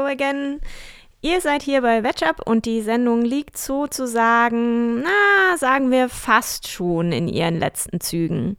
Again. 0.06 0.60
Ihr 1.22 1.40
seid 1.40 1.62
hier 1.62 1.82
bei 1.82 2.04
Wetchup 2.04 2.46
und 2.46 2.66
die 2.66 2.82
Sendung 2.82 3.22
liegt 3.22 3.56
sozusagen, 3.56 5.00
na, 5.00 5.56
sagen 5.56 5.90
wir 5.90 6.08
fast 6.08 6.68
schon 6.68 7.10
in 7.10 7.26
ihren 7.26 7.58
letzten 7.58 8.00
Zügen. 8.00 8.56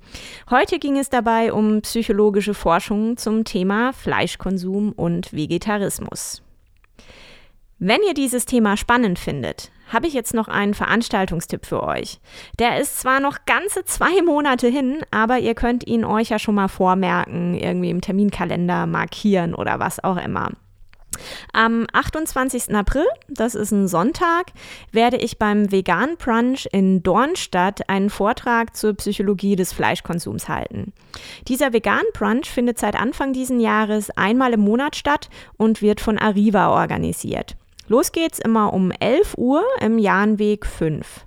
Heute 0.50 0.80
ging 0.80 0.98
es 0.98 1.10
dabei 1.10 1.54
um 1.54 1.82
psychologische 1.82 2.54
Forschung 2.54 3.16
zum 3.16 3.46
Thema 3.46 3.94
Fleischkonsum 3.94 4.92
und 4.92 5.32
Vegetarismus. 5.32 6.42
Wenn 7.80 8.02
ihr 8.08 8.16
dieses 8.16 8.46
Thema 8.46 8.76
spannend 8.76 9.20
findet, 9.20 9.72
habe 9.88 10.08
ich 10.08 10.14
jetzt 10.14 10.34
noch 10.34 10.48
einen 10.48 10.74
Veranstaltungstipp 10.74 11.66
für 11.66 11.84
euch. 11.84 12.20
Der 12.60 12.80
ist 12.80 13.00
zwar 13.00 13.20
noch 13.20 13.46
ganze 13.46 13.86
zwei 13.86 14.22
Monate 14.24 14.68
hin, 14.68 15.04
aber 15.12 15.40
ihr 15.40 15.54
könnt 15.54 15.88
ihn 15.88 16.04
euch 16.04 16.30
ja 16.30 16.40
schon 16.40 16.56
mal 16.56 16.68
vormerken, 16.68 17.54
irgendwie 17.54 17.92
im 17.92 18.02
Terminkalender 18.02 18.88
markieren 18.88 19.54
oder 19.54 19.80
was 19.80 20.04
auch 20.04 20.18
immer. 20.18 20.50
Am 21.54 21.88
28. 21.94 22.74
April, 22.76 23.06
das 23.28 23.56
ist 23.56 23.72
ein 23.72 23.88
Sonntag, 23.88 24.52
werde 24.92 25.18
ich 25.18 25.38
beim 25.38 25.72
Vegan 25.72 26.18
Brunch 26.18 26.68
in 26.72 27.04
Dornstadt 27.04 27.90
einen 27.90 28.10
Vortrag 28.10 28.76
zur 28.76 28.94
Psychologie 28.94 29.56
des 29.56 29.74
Fleischkonsums 29.74 30.50
halten. 30.50 30.94
Dieser 31.48 31.74
Vegan 31.74 32.04
Brunch 32.14 32.50
findet 32.50 32.80
seit 32.80 32.96
Anfang 32.96 33.34
dieses 33.34 33.62
Jahres 33.62 34.10
einmal 34.12 34.54
im 34.54 34.62
Monat 34.62 34.96
statt 34.96 35.30
und 35.58 35.82
wird 35.82 36.02
von 36.02 36.18
Arriva 36.18 36.70
organisiert. 36.70 37.56
Los 37.88 38.12
geht's 38.12 38.40
immer 38.40 38.74
um 38.74 38.92
11 38.92 39.36
Uhr 39.38 39.64
im 39.80 39.98
Jahnweg 39.98 40.66
5. 40.66 41.27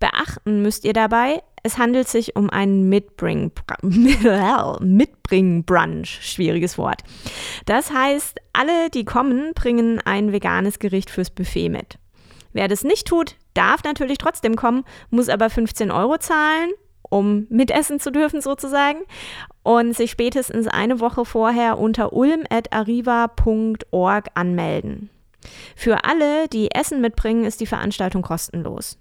Beachten 0.00 0.62
müsst 0.62 0.84
ihr 0.84 0.92
dabei, 0.92 1.42
es 1.62 1.78
handelt 1.78 2.08
sich 2.08 2.34
um 2.36 2.50
einen 2.50 2.88
Mitbring 2.88 3.52
Mitbring-Brunch. 4.80 6.18
Schwieriges 6.22 6.78
Wort. 6.78 7.02
Das 7.66 7.92
heißt, 7.92 8.38
alle, 8.52 8.90
die 8.90 9.04
kommen, 9.04 9.52
bringen 9.54 10.00
ein 10.04 10.32
veganes 10.32 10.78
Gericht 10.78 11.10
fürs 11.10 11.30
Buffet 11.30 11.68
mit. 11.68 11.98
Wer 12.52 12.68
das 12.68 12.84
nicht 12.84 13.06
tut, 13.06 13.36
darf 13.54 13.82
natürlich 13.84 14.18
trotzdem 14.18 14.56
kommen, 14.56 14.84
muss 15.10 15.28
aber 15.28 15.50
15 15.50 15.90
Euro 15.90 16.18
zahlen, 16.18 16.70
um 17.02 17.46
mitessen 17.50 18.00
zu 18.00 18.10
dürfen 18.10 18.40
sozusagen 18.40 19.00
und 19.62 19.94
sich 19.96 20.10
spätestens 20.10 20.66
eine 20.66 21.00
Woche 21.00 21.24
vorher 21.24 21.78
unter 21.78 22.12
ulm.arriva.org 22.12 24.26
anmelden. 24.34 25.10
Für 25.76 26.04
alle, 26.04 26.48
die 26.48 26.72
Essen 26.72 27.00
mitbringen, 27.00 27.44
ist 27.44 27.60
die 27.60 27.66
Veranstaltung 27.66 28.22
kostenlos. 28.22 28.98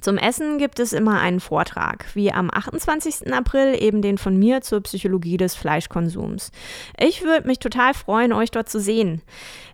Zum 0.00 0.18
Essen 0.18 0.58
gibt 0.58 0.80
es 0.80 0.92
immer 0.92 1.20
einen 1.20 1.38
Vortrag, 1.38 2.06
wie 2.14 2.32
am 2.32 2.50
28. 2.50 3.32
April 3.32 3.80
eben 3.80 4.02
den 4.02 4.18
von 4.18 4.36
mir 4.36 4.60
zur 4.60 4.80
Psychologie 4.80 5.36
des 5.36 5.54
Fleischkonsums. 5.54 6.50
Ich 6.98 7.22
würde 7.22 7.46
mich 7.46 7.60
total 7.60 7.94
freuen, 7.94 8.32
euch 8.32 8.50
dort 8.50 8.68
zu 8.68 8.80
sehen. 8.80 9.22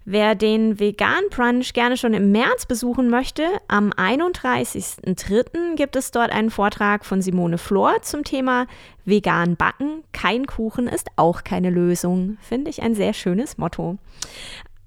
Wer 0.05 0.35
den 0.35 0.81
Vegan 0.81 1.25
Brunch 1.31 1.73
gerne 1.73 1.97
schon 1.97 2.15
im 2.15 2.33
März 2.33 2.67
besuchen 2.67 3.11
möchte, 3.11 3.45
am 3.69 3.91
31.03. 3.91 5.77
gibt 5.77 5.97
es 5.97 6.11
dort 6.11 6.31
einen 6.31 6.51
Vortrag 6.51 7.05
von 7.05 7.23
Simone 7.23 7.59
Flor 7.59 8.03
zum 8.03 8.25
Thema 8.25 8.67
Vegan 9.05 9.57
backen. 9.57 10.03
Kein 10.13 10.47
Kuchen 10.47 10.89
ist 10.89 11.09
auch 11.17 11.45
keine 11.45 11.71
Lösung. 11.71 12.39
Finde 12.41 12.71
ich 12.71 12.83
ein 12.83 12.95
sehr 12.95 13.15
schönes 13.15 13.59
Motto. 13.59 13.99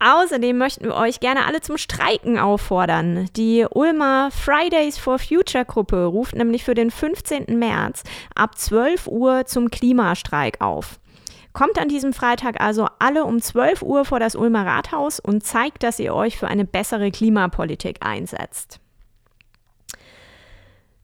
Außerdem 0.04 0.58
möchten 0.58 0.86
wir 0.86 0.96
euch 0.96 1.20
gerne 1.20 1.46
alle 1.46 1.62
zum 1.62 1.78
Streiken 1.78 2.40
auffordern. 2.40 3.30
Die 3.36 3.68
Ulmer 3.70 4.32
Fridays 4.32 4.98
for 4.98 5.20
Future 5.20 5.64
Gruppe 5.64 6.06
ruft 6.06 6.36
nämlich 6.36 6.64
für 6.64 6.74
den 6.74 6.90
15. 6.90 7.46
März 7.60 8.02
ab 8.34 8.58
12 8.58 9.06
Uhr 9.06 9.46
zum 9.46 9.70
Klimastreik 9.70 10.60
auf. 10.60 11.00
Kommt 11.54 11.78
an 11.78 11.88
diesem 11.88 12.14
Freitag 12.14 12.60
also 12.60 12.88
alle 12.98 13.26
um 13.26 13.42
12 13.42 13.84
Uhr 13.84 14.04
vor 14.04 14.20
das 14.20 14.36
Ulmer 14.36 14.66
Rathaus 14.66 15.20
und 15.20 15.46
zeigt, 15.46 15.84
dass 15.84 16.00
ihr 16.00 16.16
euch 16.16 16.36
für 16.36 16.48
eine 16.48 16.66
bessere 16.66 17.12
Klimapolitik 17.12 17.98
einsetzt. 18.00 18.80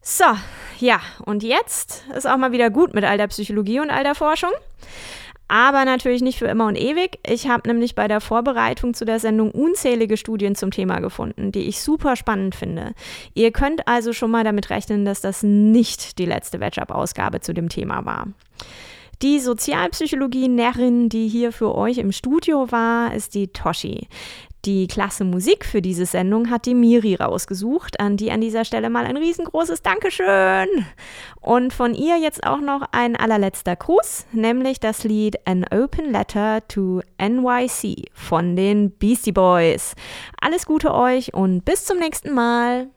So, 0.01 0.25
ja, 0.79 1.01
und 1.23 1.43
jetzt 1.43 2.05
ist 2.15 2.25
auch 2.25 2.37
mal 2.37 2.51
wieder 2.51 2.71
gut 2.71 2.95
mit 2.95 3.03
all 3.03 3.17
der 3.17 3.27
Psychologie 3.27 3.79
und 3.79 3.91
all 3.91 4.03
der 4.03 4.15
Forschung 4.15 4.51
aber 5.47 5.85
natürlich 5.85 6.21
nicht 6.21 6.39
für 6.39 6.47
immer 6.47 6.67
und 6.67 6.75
ewig. 6.75 7.19
Ich 7.25 7.47
habe 7.47 7.67
nämlich 7.67 7.95
bei 7.95 8.07
der 8.07 8.21
Vorbereitung 8.21 8.93
zu 8.93 9.05
der 9.05 9.19
Sendung 9.19 9.51
unzählige 9.51 10.17
Studien 10.17 10.55
zum 10.55 10.71
Thema 10.71 10.99
gefunden, 10.99 11.51
die 11.51 11.67
ich 11.67 11.81
super 11.81 12.15
spannend 12.15 12.55
finde. 12.55 12.93
Ihr 13.33 13.51
könnt 13.51 13.87
also 13.87 14.13
schon 14.13 14.31
mal 14.31 14.43
damit 14.43 14.69
rechnen, 14.69 15.05
dass 15.05 15.21
das 15.21 15.43
nicht 15.43 16.19
die 16.19 16.25
letzte 16.25 16.59
Wetchup-Ausgabe 16.59 17.39
zu 17.39 17.53
dem 17.53 17.69
Thema 17.69 18.05
war. 18.05 18.27
Die 19.23 19.39
Sozialpsychologie-Närrin, 19.39 21.09
die 21.09 21.27
hier 21.27 21.51
für 21.51 21.73
euch 21.73 21.97
im 21.97 22.11
Studio 22.11 22.71
war, 22.71 23.15
ist 23.15 23.33
die 23.33 23.47
Toshi. 23.47 24.07
Die 24.65 24.87
klasse 24.87 25.23
Musik 25.23 25.65
für 25.65 25.81
diese 25.81 26.05
Sendung 26.05 26.49
hat 26.49 26.65
die 26.65 26.73
Miri 26.73 27.15
rausgesucht, 27.15 27.99
an 27.99 28.17
die 28.17 28.31
an 28.31 28.41
dieser 28.41 28.65
Stelle 28.65 28.89
mal 28.89 29.05
ein 29.05 29.15
riesengroßes 29.15 29.81
Dankeschön. 29.81 30.67
Und 31.39 31.73
von 31.73 31.93
ihr 31.93 32.17
jetzt 32.17 32.45
auch 32.45 32.59
noch 32.59 32.81
ein 32.91 33.15
allerletzter 33.15 33.75
Gruß, 33.75 34.25
nämlich 34.33 34.79
das 34.79 35.03
Lied 35.03 35.37
An 35.47 35.65
Open 35.71 36.11
Letter 36.11 36.67
to 36.67 37.01
NYC 37.21 38.09
von 38.13 38.55
den 38.55 38.91
Beastie 38.91 39.31
Boys. 39.31 39.95
Alles 40.41 40.65
Gute 40.65 40.93
euch 40.93 41.33
und 41.33 41.63
bis 41.63 41.85
zum 41.85 41.99
nächsten 41.99 42.33
Mal. 42.33 42.87